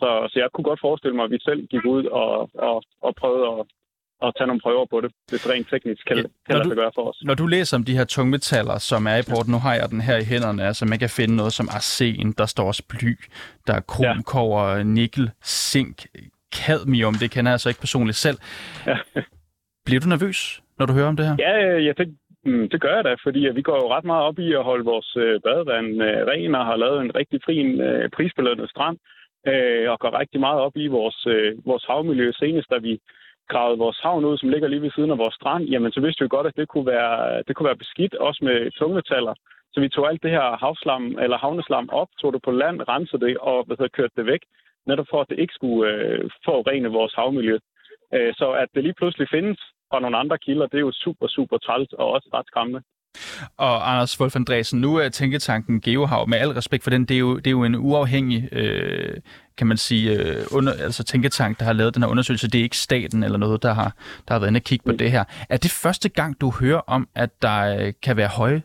Så, 0.00 0.08
så 0.30 0.38
jeg 0.42 0.48
kunne 0.52 0.68
godt 0.70 0.80
forestille 0.80 1.16
mig, 1.16 1.24
at 1.24 1.30
vi 1.30 1.38
selv 1.40 1.66
gik 1.66 1.84
ud 1.84 2.04
og, 2.04 2.50
og, 2.54 2.82
og 3.02 3.14
prøvede 3.14 3.46
at, 3.52 3.66
at 4.24 4.32
tage 4.36 4.46
nogle 4.46 4.60
prøver 4.60 4.86
på 4.90 5.00
det, 5.00 5.10
hvis 5.30 5.50
rent 5.50 5.68
teknisk 5.70 6.06
kan, 6.06 6.16
ja, 6.16 6.22
kan 6.46 6.56
lade 6.56 6.74
gøre 6.74 6.92
for 6.94 7.08
os. 7.10 7.18
Når 7.24 7.34
du 7.34 7.46
læser 7.46 7.76
om 7.76 7.84
de 7.84 7.96
her 7.96 8.04
tungmetaller, 8.04 8.78
som 8.78 9.06
er 9.06 9.16
i 9.16 9.22
porten, 9.30 9.52
nu 9.52 9.58
har 9.58 9.74
jeg 9.74 9.88
den 9.90 10.00
her 10.00 10.16
i 10.16 10.24
hænderne, 10.24 10.62
altså 10.66 10.84
man 10.86 10.98
kan 10.98 11.10
finde 11.10 11.36
noget 11.36 11.52
som 11.52 11.68
arsen, 11.68 12.32
der 12.32 12.46
står 12.46 12.66
også 12.66 12.82
bly, 12.88 13.12
der 13.66 13.74
er 13.74 13.80
krom, 13.80 14.48
ja. 14.52 14.82
nikkel, 14.82 15.30
zink, 15.44 16.06
cadmium, 16.54 17.14
det 17.14 17.30
kender 17.30 17.50
jeg 17.52 17.60
så 17.60 17.68
ikke 17.68 17.80
personligt 17.80 18.16
selv. 18.16 18.38
Ja. 18.86 18.96
Bliver 19.86 20.00
du 20.00 20.08
nervøs? 20.08 20.62
Når 20.78 20.86
du 20.86 20.92
hører 20.92 21.08
om 21.08 21.16
det 21.16 21.26
her? 21.28 21.36
Ja, 21.38 21.54
øh, 21.66 21.86
ja 21.86 21.92
det, 21.98 22.06
mm, 22.44 22.68
det 22.68 22.80
gør 22.80 22.94
jeg 22.94 23.04
da, 23.04 23.14
fordi 23.22 23.40
vi 23.58 23.62
går 23.62 23.76
jo 23.82 23.92
ret 23.94 24.04
meget 24.04 24.24
op 24.24 24.38
i 24.38 24.52
at 24.52 24.64
holde 24.64 24.84
vores 24.84 25.16
øh, 25.16 25.40
badevand 25.40 26.02
øh, 26.02 26.26
ren 26.30 26.54
og 26.54 26.66
har 26.66 26.76
lavet 26.76 27.00
en 27.00 27.14
rigtig 27.14 27.40
fin 27.48 27.68
prisbelønnet 28.16 28.70
strand, 28.70 28.98
og 29.92 29.98
går 30.00 30.18
rigtig 30.20 30.40
meget 30.40 30.60
op 30.60 30.76
i 30.76 30.86
vores, 30.86 31.18
vores 31.64 31.84
havmiljø. 31.84 32.32
Senest 32.32 32.70
da 32.70 32.78
vi 32.78 33.00
gravede 33.48 33.78
vores 33.78 33.98
havn 34.02 34.24
ud, 34.24 34.38
som 34.38 34.48
ligger 34.48 34.68
lige 34.68 34.82
ved 34.82 34.90
siden 34.90 35.10
af 35.10 35.18
vores 35.18 35.34
strand, 35.34 35.64
jamen 35.64 35.92
så 35.92 36.00
vidste 36.00 36.24
vi 36.24 36.28
godt, 36.28 36.46
at 36.46 36.56
det 36.56 36.68
kunne 36.68 36.86
være, 36.86 37.42
det 37.46 37.56
kunne 37.56 37.66
være 37.70 37.82
beskidt, 37.84 38.14
også 38.14 38.44
med 38.44 38.70
tungmetaller. 38.70 39.34
Så 39.72 39.80
vi 39.80 39.88
tog 39.88 40.08
alt 40.08 40.22
det 40.22 40.30
her 40.30 40.56
havslam, 40.64 41.18
eller 41.22 41.38
havneslam 41.38 41.88
op, 41.92 42.08
tog 42.20 42.32
det 42.32 42.42
på 42.42 42.50
land, 42.50 42.88
rensede 42.88 43.26
det 43.26 43.38
og 43.38 43.64
hvad 43.64 43.76
hedder, 43.76 43.96
kørte 43.96 44.16
det 44.16 44.26
væk, 44.26 44.42
netop 44.86 45.06
for 45.10 45.20
at 45.20 45.28
det 45.30 45.38
ikke 45.38 45.54
skulle 45.54 45.92
øh, 45.92 46.30
forurene 46.44 46.88
vores 46.88 47.14
havmiljø. 47.14 47.58
Øh, 48.14 48.34
så 48.34 48.50
at 48.62 48.68
det 48.74 48.82
lige 48.82 48.98
pludselig 49.00 49.28
findes 49.30 49.58
fra 49.90 50.00
nogle 50.00 50.16
andre 50.16 50.38
kilder, 50.38 50.66
det 50.66 50.76
er 50.76 50.86
jo 50.88 50.92
super, 50.92 51.26
super 51.28 51.58
træls 51.58 51.92
og 51.92 52.06
også 52.10 52.28
ret 52.34 52.46
skræmmende. 52.46 52.82
Og 53.58 53.90
Anders 53.90 54.20
Wolf 54.20 54.36
Andresen, 54.36 54.80
nu 54.80 54.96
er 54.96 55.08
Tænketanken 55.08 55.80
GeoHav, 55.80 56.28
med 56.28 56.38
al 56.38 56.48
respekt 56.48 56.84
for 56.84 56.90
den, 56.90 57.04
det 57.04 57.14
er 57.14 57.18
jo, 57.18 57.36
det 57.36 57.46
er 57.46 57.50
jo 57.50 57.64
en 57.64 57.74
uafhængig, 57.74 58.48
øh, 58.52 59.16
kan 59.58 59.66
man 59.66 59.76
sige, 59.76 60.10
øh, 60.12 60.36
under, 60.56 60.72
altså 60.72 61.04
tænketank, 61.04 61.58
der 61.58 61.64
har 61.64 61.72
lavet 61.72 61.94
den 61.94 62.02
her 62.02 62.10
undersøgelse. 62.10 62.50
Det 62.50 62.58
er 62.58 62.62
ikke 62.62 62.76
staten 62.76 63.22
eller 63.22 63.38
noget, 63.38 63.62
der 63.62 63.72
har, 63.72 63.90
der 64.28 64.34
har 64.34 64.38
været 64.40 64.50
inde 64.50 64.58
og 64.58 64.62
kigge 64.62 64.84
på 64.86 64.92
mm. 64.92 64.98
det 64.98 65.10
her. 65.10 65.24
Er 65.50 65.56
det 65.56 65.70
første 65.82 66.08
gang, 66.08 66.40
du 66.40 66.52
hører 66.60 66.80
om, 66.86 67.08
at 67.14 67.30
der 67.42 67.86
øh, 67.86 67.92
kan 68.02 68.16
være 68.16 68.28
høje 68.28 68.62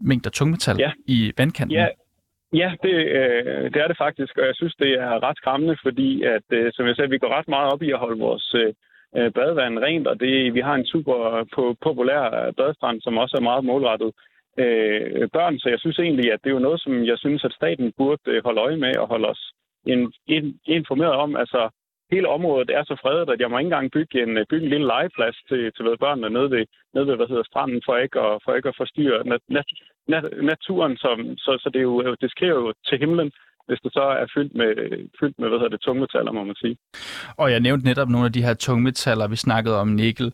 mængder 0.00 0.30
tungmetal 0.30 0.76
ja. 0.78 0.90
i 1.06 1.32
vandkanten? 1.38 1.76
Ja, 1.76 1.86
Ja, 2.52 2.72
det, 2.82 2.94
øh, 3.20 3.64
det 3.72 3.76
er 3.82 3.88
det 3.88 3.98
faktisk, 3.98 4.38
og 4.38 4.46
jeg 4.46 4.54
synes, 4.54 4.74
det 4.74 4.92
er 4.92 5.22
ret 5.22 5.36
skræmmende, 5.36 5.76
fordi, 5.82 6.22
at, 6.22 6.46
øh, 6.50 6.72
som 6.72 6.86
jeg 6.86 6.96
sagde, 6.96 7.10
vi 7.10 7.18
går 7.18 7.38
ret 7.38 7.48
meget 7.48 7.72
op 7.72 7.82
i 7.82 7.90
at 7.90 7.98
holde 7.98 8.20
vores 8.20 8.54
øh, 8.54 8.74
øh, 9.16 9.32
badevand 9.32 9.78
rent, 9.78 10.06
og 10.06 10.20
det, 10.20 10.54
vi 10.54 10.60
har 10.60 10.74
en 10.74 10.86
super 10.86 11.44
populær 11.82 12.52
badestrand, 12.56 13.00
som 13.00 13.18
også 13.18 13.36
er 13.36 13.48
meget 13.50 13.64
målrettet 13.64 14.12
øh, 14.58 15.28
børn, 15.36 15.58
så 15.58 15.68
jeg 15.68 15.80
synes 15.80 15.98
egentlig, 15.98 16.32
at 16.32 16.40
det 16.44 16.50
er 16.50 16.54
jo 16.58 16.66
noget, 16.66 16.80
som 16.80 17.04
jeg 17.04 17.18
synes, 17.18 17.44
at 17.44 17.52
staten 17.52 17.92
burde 17.96 18.22
øh, 18.26 18.44
holde 18.44 18.60
øje 18.60 18.76
med 18.76 18.96
og 18.96 19.08
holde 19.08 19.28
os 19.28 19.52
in, 19.86 20.12
in, 20.26 20.60
informeret 20.66 21.14
om. 21.24 21.36
Altså, 21.36 21.70
hele 22.10 22.28
området 22.28 22.70
er 22.70 22.84
så 22.84 22.96
fredet, 23.02 23.30
at 23.30 23.40
jeg 23.40 23.50
må 23.50 23.58
ikke 23.58 23.66
engang 23.66 23.90
bygge 23.90 24.22
en, 24.22 24.46
bygge 24.50 24.64
en 24.64 24.72
lille 24.72 24.86
legeplads 24.86 25.36
til, 25.48 25.72
til 25.72 25.84
ved 25.84 25.96
børnene 26.04 26.30
nede 26.30 26.50
ved, 26.50 26.64
nede 26.94 27.06
ved 27.06 27.16
hvad 27.16 27.28
hedder, 27.28 27.42
stranden, 27.50 27.82
for 27.86 27.96
ikke 27.96 28.20
at, 28.20 28.38
for 28.44 28.54
ikke 28.54 28.68
at 28.68 28.80
forstyrre 28.82 29.24
nat, 29.24 29.40
nat, 29.48 29.68
nat, 30.08 30.24
naturen. 30.42 30.96
Som, 30.96 31.36
så, 31.44 31.58
så 31.62 31.70
det, 31.72 31.78
er 31.78 31.88
jo, 31.90 32.14
det 32.20 32.30
skriver 32.30 32.54
jo 32.54 32.72
til 32.88 32.98
himlen 32.98 33.32
hvis 33.68 33.80
det 33.84 33.92
så 33.92 34.00
er 34.22 34.26
fyldt 34.34 34.54
med, 34.54 34.70
fyldt 35.20 35.38
med 35.38 35.48
hvad 35.48 35.58
hedder 35.58 35.74
det, 35.76 35.80
tungmetaller, 35.80 36.32
må 36.32 36.44
man 36.44 36.54
sige. 36.54 36.76
Og 37.36 37.50
jeg 37.52 37.60
nævnte 37.60 37.86
netop 37.86 38.08
nogle 38.08 38.26
af 38.26 38.32
de 38.32 38.42
her 38.42 38.54
tungmetaller. 38.54 39.28
Vi 39.28 39.36
snakkede 39.36 39.80
om 39.80 39.88
nikkel, 39.88 40.32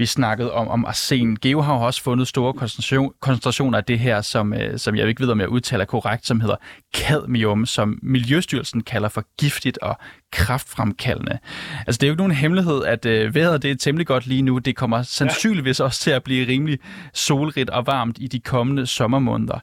vi 0.00 0.06
snakkede 0.06 0.52
om, 0.52 0.68
om 0.68 0.84
arsen. 0.84 1.38
Geo 1.38 1.60
har 1.60 1.74
også 1.74 2.02
fundet 2.02 2.28
store 2.28 2.52
koncentration, 2.52 3.12
koncentrationer 3.20 3.78
af 3.78 3.84
det 3.84 3.98
her, 3.98 4.20
som, 4.20 4.54
øh, 4.54 4.78
som 4.78 4.96
jeg 4.96 5.08
ikke 5.08 5.22
ved, 5.22 5.30
om 5.30 5.40
jeg 5.40 5.48
udtaler 5.48 5.84
korrekt, 5.84 6.26
som 6.26 6.40
hedder 6.40 6.56
cadmium, 6.96 7.66
som 7.66 7.98
Miljøstyrelsen 8.02 8.82
kalder 8.82 9.08
for 9.08 9.24
giftigt 9.40 9.78
og 9.78 9.96
kraftfremkaldende. 10.32 11.38
Altså, 11.86 11.98
det 11.98 12.02
er 12.02 12.08
jo 12.08 12.12
ikke 12.12 12.20
nogen 12.20 12.32
hemmelighed, 12.32 12.84
at 12.84 13.06
øh, 13.06 13.34
vejret 13.34 13.62
det 13.62 13.70
er 13.70 13.74
temmelig 13.74 14.06
godt 14.06 14.26
lige 14.26 14.42
nu. 14.42 14.58
Det 14.58 14.76
kommer 14.76 15.02
sandsynligvis 15.02 15.80
også 15.80 16.00
til 16.00 16.10
at 16.10 16.22
blive 16.22 16.48
rimelig 16.48 16.78
solrigt 17.14 17.70
og 17.70 17.86
varmt 17.86 18.18
i 18.20 18.26
de 18.26 18.40
kommende 18.40 18.86
sommermåneder. 18.86 19.58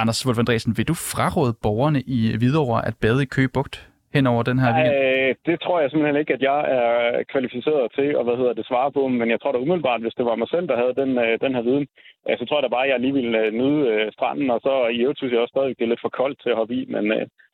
Anders 0.00 0.26
Wolf 0.26 0.38
Andresen, 0.38 0.72
vil 0.78 0.88
du 0.88 0.94
fraråde 0.94 1.54
borgerne 1.64 2.00
i 2.16 2.18
Hvidovre 2.38 2.86
at 2.88 2.94
bade 3.02 3.22
i 3.22 3.26
Køge 3.34 3.52
Bugt 3.56 3.74
hen 4.14 4.24
over 4.32 4.42
den 4.50 4.58
her 4.62 4.70
weekend? 4.76 4.96
Øh, 4.96 5.34
det 5.48 5.56
tror 5.64 5.80
jeg 5.80 5.90
simpelthen 5.90 6.20
ikke, 6.20 6.34
at 6.36 6.42
jeg 6.50 6.60
er 6.78 6.88
kvalificeret 7.32 7.84
til 7.98 8.08
at 8.18 8.24
hvad 8.26 8.36
hedder 8.40 8.54
det, 8.58 8.66
svare 8.66 8.90
på, 8.92 9.02
men 9.08 9.28
jeg 9.30 9.40
tror 9.40 9.52
da 9.52 9.58
umiddelbart, 9.58 10.00
hvis 10.04 10.16
det 10.18 10.24
var 10.24 10.36
mig 10.42 10.48
selv, 10.54 10.66
der 10.68 10.76
havde 10.82 10.94
den, 11.02 11.10
øh, 11.24 11.32
den 11.44 11.52
her 11.56 11.62
viden, 11.68 11.86
så 12.40 12.44
tror 12.44 12.58
jeg 12.58 12.66
da 12.66 12.76
bare, 12.76 12.86
at 12.86 12.92
jeg 12.92 13.00
lige 13.00 13.16
ville 13.18 13.38
øh, 13.42 13.52
nyde 13.60 13.80
øh, 13.92 14.12
stranden, 14.16 14.48
og 14.54 14.60
så 14.66 14.72
i 14.96 14.98
øvrigt 15.02 15.18
synes 15.18 15.32
jeg 15.32 15.40
også 15.40 15.54
stadig, 15.56 15.78
det 15.78 15.84
er 15.84 15.92
lidt 15.92 16.04
for 16.04 16.14
koldt 16.20 16.38
til 16.42 16.50
at 16.52 16.58
hoppe 16.60 16.74
i, 16.80 16.82
men 16.94 17.04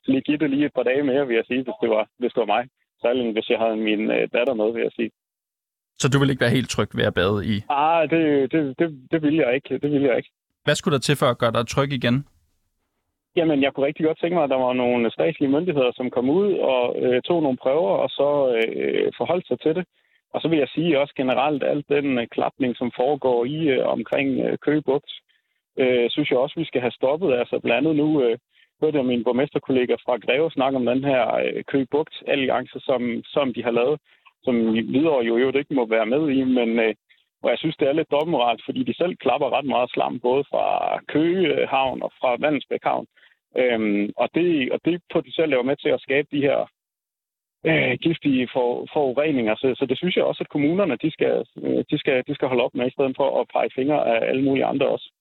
så 0.03 0.09
lige 0.13 0.27
give 0.29 0.39
det 0.43 0.51
lige 0.51 0.67
et 0.67 0.77
par 0.79 0.89
dage 0.91 1.03
mere, 1.11 1.27
vil 1.27 1.37
jeg 1.41 1.49
sige, 1.51 1.63
hvis 1.67 1.79
det 1.83 1.91
var, 1.97 2.05
hvis 2.21 2.33
det 2.35 2.41
var 2.45 2.53
mig. 2.57 2.65
Særligt 3.03 3.33
hvis 3.37 3.51
jeg 3.51 3.59
havde 3.65 3.77
min 3.89 4.03
datter 4.37 4.55
med, 4.61 4.69
vil 4.75 4.83
jeg 4.89 4.95
sige. 4.99 5.11
Så 6.01 6.07
du 6.09 6.19
vil 6.19 6.31
ikke 6.31 6.45
være 6.47 6.59
helt 6.59 6.71
tryg 6.71 6.91
ved 6.99 7.05
at 7.11 7.15
bade 7.21 7.39
i? 7.53 7.55
Ah, 7.69 8.11
det, 8.11 8.53
det, 8.53 8.61
det, 8.79 8.89
det 9.13 9.23
vil 9.23 9.37
jeg 9.43 9.55
ikke. 9.55 9.79
Det 9.83 9.91
vil 9.93 10.03
jeg 10.03 10.17
ikke. 10.17 10.31
Hvad 10.65 10.75
skulle 10.75 10.95
der 10.97 11.01
til 11.01 11.17
for 11.17 11.27
at 11.27 11.39
gøre 11.39 11.53
dig 11.53 11.69
tryg 11.69 11.93
igen? 11.93 12.27
Jamen, 13.37 13.63
jeg 13.63 13.73
kunne 13.73 13.87
rigtig 13.87 14.07
godt 14.07 14.21
tænke 14.21 14.35
mig, 14.35 14.45
at 14.45 14.51
der 14.51 14.65
var 14.67 14.73
nogle 14.73 15.11
statslige 15.11 15.51
myndigheder, 15.51 15.93
som 15.95 16.11
kom 16.11 16.31
ud 16.31 16.53
og 16.53 16.97
øh, 17.03 17.23
tog 17.23 17.43
nogle 17.43 17.59
prøver, 17.63 17.91
og 18.05 18.09
så 18.11 18.29
øh, 18.57 19.13
forholdt 19.17 19.47
sig 19.49 19.61
til 19.61 19.75
det. 19.75 19.85
Og 20.33 20.41
så 20.41 20.49
vil 20.49 20.59
jeg 20.59 20.69
sige 20.69 21.01
også 21.01 21.15
generelt, 21.17 21.63
alt 21.63 21.89
den 21.89 22.19
øh, 22.19 22.27
klapning, 22.27 22.77
som 22.77 22.93
foregår 22.97 23.45
i 23.45 23.69
øh, 23.69 23.87
omkring 23.87 24.41
øh, 24.41 24.59
Køgebugt, 24.59 25.11
øh, 25.79 26.11
synes 26.11 26.31
jeg 26.31 26.39
også, 26.39 26.61
vi 26.61 26.65
skal 26.65 26.81
have 26.81 26.99
stoppet. 27.01 27.33
Altså 27.35 27.59
blandt 27.59 27.79
andet 27.79 27.97
nu 27.97 28.23
øh, 28.23 28.39
hørte 28.81 28.99
jeg 28.99 29.07
min 29.07 29.25
borgmesterkollega 29.25 29.95
fra 29.95 30.17
Greve 30.17 30.51
snakke 30.51 30.77
om 30.77 30.87
den 30.87 31.05
her 31.05 31.23
øh, 31.35 31.65
Køgebugt-alliance, 31.71 32.81
som, 32.81 33.23
som 33.25 33.55
de 33.55 33.63
har 33.63 33.71
lavet, 33.71 34.01
som 34.45 34.55
videre 34.75 35.21
jo, 35.29 35.39
jo 35.39 35.49
ikke 35.59 35.75
må 35.75 35.87
være 35.87 36.07
med 36.07 36.23
i, 36.39 36.45
men 36.45 36.79
øh, 36.79 36.95
og 37.43 37.51
jeg 37.51 37.59
synes, 37.59 37.77
det 37.77 37.89
er 37.89 37.93
lidt 37.93 38.11
dobbeltmoralt, 38.11 38.63
fordi 38.65 38.83
de 38.83 38.95
selv 38.97 39.17
klapper 39.17 39.59
ret 39.59 39.65
meget 39.65 39.91
slam, 39.91 40.21
både 40.21 40.45
fra 40.51 40.65
Køgehavn 41.09 42.03
og 42.03 42.13
fra 42.21 42.37
Vandensbæk 42.41 42.83
Havn. 42.83 43.07
Øhm, 43.57 44.13
og, 44.17 44.29
det, 44.35 44.73
og 44.73 44.79
det 44.85 45.03
potentielt 45.13 45.53
er 45.53 45.57
jo 45.57 45.63
med 45.71 45.77
til 45.77 45.89
at 45.89 46.01
skabe 46.01 46.29
de 46.31 46.41
her 46.41 46.71
øh, 47.67 47.99
giftige 48.03 48.49
for, 48.53 48.87
forureninger. 48.93 49.55
Så, 49.57 49.75
så 49.79 49.87
det 49.87 49.99
synes 49.99 50.17
jeg 50.17 50.25
også, 50.25 50.43
at 50.45 50.49
kommunerne 50.49 50.97
de 51.03 51.11
skal, 51.11 51.47
øh, 51.63 51.85
de 51.91 51.99
skal, 51.99 52.25
de 52.27 52.35
skal 52.35 52.49
holde 52.49 52.65
op 52.65 52.75
med, 52.75 52.87
i 52.87 52.91
stedet 52.91 53.17
for 53.17 53.41
at 53.41 53.49
pege 53.53 53.71
fingre 53.75 54.01
af 54.07 54.29
alle 54.29 54.45
mulige 54.45 54.65
andre 54.65 54.89
også. 54.89 55.13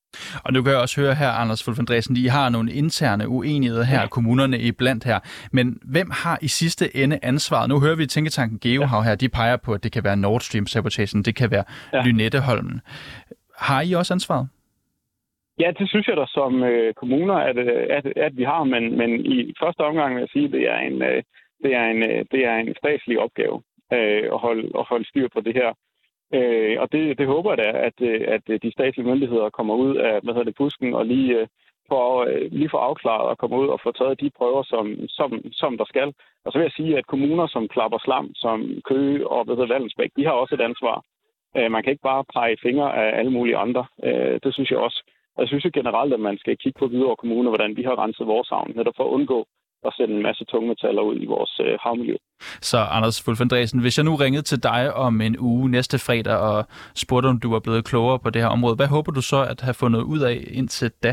Og 0.45 0.53
nu 0.53 0.61
kan 0.61 0.71
jeg 0.71 0.81
også 0.81 1.01
høre 1.01 1.15
her, 1.15 1.29
Anders 1.29 1.63
Fulf 1.63 1.79
Andresen, 1.79 2.15
de 2.15 2.29
har 2.29 2.49
nogle 2.49 2.71
interne 2.71 3.27
uenigheder 3.27 3.83
her, 3.83 4.01
ja. 4.01 4.07
kommunerne 4.07 4.59
i 4.59 4.71
blandt 4.71 5.03
her. 5.03 5.19
Men 5.51 5.79
hvem 5.93 6.09
har 6.23 6.37
i 6.41 6.47
sidste 6.47 6.95
ende 6.95 7.19
ansvaret? 7.23 7.69
Nu 7.69 7.79
hører 7.79 7.95
vi 7.95 8.05
Tænketanken 8.05 8.59
GeoHav 8.59 9.03
her, 9.03 9.15
de 9.15 9.29
peger 9.29 9.57
på, 9.57 9.73
at 9.73 9.83
det 9.83 9.91
kan 9.91 10.03
være 10.03 10.17
Nord 10.17 10.41
Stream-sabotagen, 10.41 11.23
det 11.23 11.35
kan 11.35 11.51
være 11.51 11.63
ja. 11.93 12.01
Lynetteholmen. 12.05 12.81
Har 13.57 13.81
I 13.81 13.93
også 13.93 14.13
ansvaret? 14.13 14.47
Ja, 15.59 15.71
det 15.79 15.89
synes 15.89 16.07
jeg 16.07 16.17
da 16.17 16.25
som 16.27 16.63
øh, 16.63 16.93
kommuner, 16.93 17.33
at, 17.33 17.57
øh, 17.57 17.87
at, 17.89 18.05
at 18.17 18.37
vi 18.37 18.43
har, 18.43 18.63
men, 18.63 18.97
men 18.97 19.25
i 19.25 19.53
første 19.61 19.81
omgang 19.81 20.15
vil 20.15 20.21
jeg 20.21 20.29
sige, 20.33 20.45
at 20.45 20.51
det 20.51 20.63
er 20.69 20.77
en, 20.77 21.01
øh, 21.01 21.23
det 21.63 21.71
er 21.75 21.85
en, 21.93 22.03
øh, 22.03 22.25
det 22.31 22.45
er 22.45 22.55
en 22.55 22.75
statslig 22.77 23.19
opgave 23.19 23.61
øh, 23.93 24.23
at, 24.33 24.39
holde, 24.39 24.63
at 24.79 24.83
holde 24.89 25.07
styr 25.09 25.27
på 25.33 25.41
det 25.41 25.53
her. 25.53 25.69
Øh, 26.33 26.75
og 26.81 26.91
det, 26.91 27.17
det 27.17 27.27
håber 27.27 27.51
jeg 27.51 27.57
da, 27.57 27.69
at, 27.87 27.97
øh, 28.01 28.21
at 28.27 28.41
øh, 28.49 28.59
de 28.63 28.71
statslige 28.71 29.07
myndigheder 29.07 29.49
kommer 29.49 29.75
ud 29.75 29.95
af 29.95 30.21
hvad 30.23 30.33
hedder 30.33 30.49
det, 30.51 30.55
busken 30.55 30.93
og 30.93 31.05
lige, 31.05 31.39
øh, 31.39 31.47
får, 31.89 32.25
øh, 32.29 32.51
lige 32.51 32.69
får 32.69 32.79
afklaret 32.79 33.29
og 33.29 33.37
kommer 33.37 33.57
ud 33.57 33.67
og 33.67 33.79
får 33.83 33.91
taget 33.91 34.21
de 34.21 34.29
prøver, 34.37 34.63
som, 34.63 34.85
som, 35.07 35.29
som 35.51 35.77
der 35.77 35.85
skal. 35.85 36.13
Og 36.45 36.51
så 36.51 36.57
vil 36.57 36.65
jeg 36.65 36.77
sige, 36.77 36.97
at 36.97 37.07
kommuner 37.07 37.47
som 37.47 37.67
Klapper 37.67 37.97
Slam, 37.97 38.31
som 38.35 38.57
Køge 38.89 39.27
og 39.27 39.45
hvad 39.45 39.55
hedder, 39.55 39.73
Vallensbæk, 39.73 40.11
de 40.17 40.25
har 40.25 40.31
også 40.31 40.55
et 40.55 40.61
ansvar. 40.61 41.03
Øh, 41.57 41.71
man 41.71 41.83
kan 41.83 41.91
ikke 41.91 42.09
bare 42.11 42.23
pege 42.33 42.57
fingre 42.61 42.89
af 43.01 43.19
alle 43.19 43.31
mulige 43.31 43.57
andre. 43.57 43.85
Øh, 44.03 44.39
det 44.43 44.53
synes 44.53 44.71
jeg 44.71 44.79
også. 44.79 44.99
Og 45.35 45.41
jeg 45.41 45.47
synes 45.47 45.65
jo 45.65 45.71
generelt, 45.73 46.13
at 46.13 46.19
man 46.19 46.37
skal 46.37 46.57
kigge 46.57 46.79
på 46.79 46.87
videre 46.87 47.15
kommuner, 47.15 47.49
hvordan 47.49 47.77
vi 47.77 47.83
har 47.83 48.03
renset 48.03 48.27
vores 48.27 48.49
havn, 48.49 48.71
netop 48.75 48.93
for 48.97 49.03
at 49.03 49.15
undgå 49.17 49.47
at 49.87 49.93
sende 49.97 50.15
en 50.15 50.21
masse 50.21 50.45
tungmetaller 50.45 51.01
ud 51.01 51.17
i 51.21 51.25
vores 51.25 51.53
øh, 51.65 51.77
havmiljø. 51.83 52.15
Så 52.61 52.77
Anders 52.77 53.23
Fulfandresen, 53.25 53.81
hvis 53.81 53.97
jeg 53.97 54.05
nu 54.05 54.15
ringede 54.15 54.45
til 54.51 54.63
dig 54.63 54.93
om 54.93 55.21
en 55.21 55.35
uge 55.39 55.69
næste 55.69 55.97
fredag 56.05 56.37
og 56.37 56.65
spurgte, 56.95 57.27
om 57.27 57.39
du 57.39 57.49
var 57.51 57.59
blevet 57.59 57.85
klogere 57.85 58.19
på 58.19 58.29
det 58.29 58.41
her 58.41 58.49
område, 58.49 58.75
hvad 58.75 58.87
håber 58.87 59.11
du 59.11 59.21
så 59.21 59.39
at 59.51 59.59
have 59.61 59.79
fundet 59.83 60.01
ud 60.13 60.19
af 60.19 60.37
indtil 60.59 60.91
da? 61.03 61.11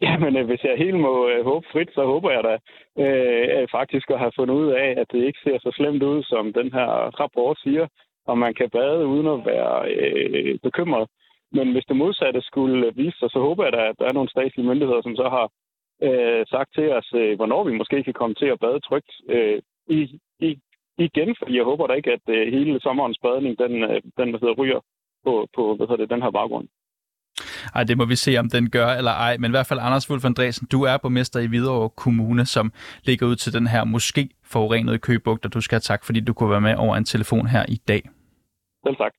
Jamen, 0.00 0.36
øh, 0.36 0.46
hvis 0.46 0.64
jeg 0.64 0.74
helt 0.84 1.00
må 1.06 1.28
øh, 1.28 1.44
håbe 1.44 1.66
frit, 1.72 1.90
så 1.94 2.02
håber 2.12 2.30
jeg 2.30 2.42
da 2.48 2.54
øh, 3.02 3.68
faktisk 3.78 4.10
at 4.10 4.18
have 4.18 4.36
fundet 4.36 4.54
ud 4.54 4.70
af, 4.84 4.88
at 5.00 5.06
det 5.12 5.24
ikke 5.24 5.40
ser 5.44 5.58
så 5.58 5.70
slemt 5.74 6.02
ud, 6.02 6.22
som 6.22 6.52
den 6.52 6.72
her 6.72 6.88
rapport 7.20 7.58
siger, 7.64 7.86
og 8.26 8.38
man 8.38 8.54
kan 8.54 8.70
bade 8.70 9.06
uden 9.06 9.26
at 9.26 9.40
være 9.52 9.74
øh, 9.92 10.58
bekymret. 10.62 11.08
Men 11.52 11.72
hvis 11.72 11.84
det 11.88 11.96
modsatte 11.96 12.40
skulle 12.42 12.92
vise 12.94 13.18
sig, 13.18 13.30
så 13.30 13.38
håber 13.38 13.64
jeg 13.64 13.72
da, 13.72 13.82
at 13.88 13.98
der 13.98 14.06
er 14.08 14.12
nogle 14.12 14.30
statslige 14.30 14.66
myndigheder, 14.66 15.02
som 15.02 15.16
så 15.16 15.28
har 15.36 15.46
øh, 16.02 16.46
sagt 16.46 16.74
til 16.74 16.92
os, 16.92 17.08
øh, 17.14 17.36
hvornår 17.36 17.64
vi 17.64 17.76
måske 17.76 18.02
kan 18.02 18.12
komme 18.12 18.34
til 18.34 18.46
at 18.46 18.60
bade 18.60 18.80
trygt 18.80 19.12
øh, 19.28 19.62
i, 19.88 20.20
i, 20.40 20.58
igen, 20.98 21.36
fordi 21.38 21.56
jeg 21.56 21.64
håber 21.64 21.86
da 21.86 21.94
ikke, 21.94 22.12
at 22.12 22.26
øh, 22.28 22.52
hele 22.52 22.80
sommerens 22.80 23.18
badning, 23.22 23.58
den, 23.58 23.72
øh, 23.82 24.02
den 24.18 24.30
hvad 24.30 24.40
hedder, 24.40 24.54
ryger 24.62 24.80
på, 25.24 25.46
på 25.56 25.76
hvad 25.76 25.86
hedder 25.86 26.02
det, 26.02 26.14
den 26.14 26.22
her 26.22 26.30
baggrund. 26.30 26.68
Ej, 27.74 27.84
det 27.84 27.96
må 27.96 28.04
vi 28.04 28.16
se, 28.16 28.38
om 28.38 28.50
den 28.50 28.70
gør 28.70 28.88
eller 28.88 29.10
ej. 29.10 29.36
Men 29.36 29.50
i 29.50 29.54
hvert 29.56 29.66
fald, 29.66 29.80
Anders 29.82 30.10
Wolf 30.10 30.24
Andresen, 30.24 30.68
du 30.72 30.82
er 30.82 30.96
borgmester 31.02 31.40
i 31.40 31.46
Hvidovre 31.46 31.88
Kommune, 31.88 32.46
som 32.46 32.72
ligger 33.04 33.26
ud 33.26 33.36
til 33.36 33.52
den 33.52 33.66
her 33.66 33.84
måske 33.84 34.28
forurenede 34.44 34.98
købugt, 34.98 35.44
og 35.46 35.54
du 35.54 35.60
skal 35.60 35.76
have 35.76 35.80
tak, 35.80 36.04
fordi 36.04 36.20
du 36.20 36.32
kunne 36.34 36.50
være 36.50 36.60
med 36.60 36.74
over 36.74 36.96
en 36.96 37.04
telefon 37.04 37.46
her 37.46 37.64
i 37.68 37.76
dag. 37.88 38.02
Selv 38.86 38.96
tak. 38.96 39.12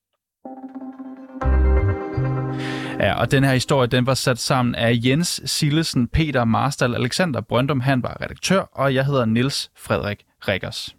Ja, 2.99 3.13
og 3.13 3.31
den 3.31 3.43
her 3.43 3.53
historie, 3.53 3.87
den 3.87 4.05
var 4.05 4.13
sat 4.13 4.39
sammen 4.39 4.75
af 4.75 4.99
Jens 5.05 5.41
Sillesen, 5.45 6.07
Peter 6.07 6.45
Marstal, 6.45 6.95
Alexander 6.95 7.41
Brøndum, 7.41 7.79
han 7.79 8.03
var 8.03 8.17
redaktør, 8.21 8.59
og 8.59 8.93
jeg 8.93 9.05
hedder 9.05 9.25
Nils 9.25 9.71
Frederik 9.77 10.23
Rikkers. 10.47 10.95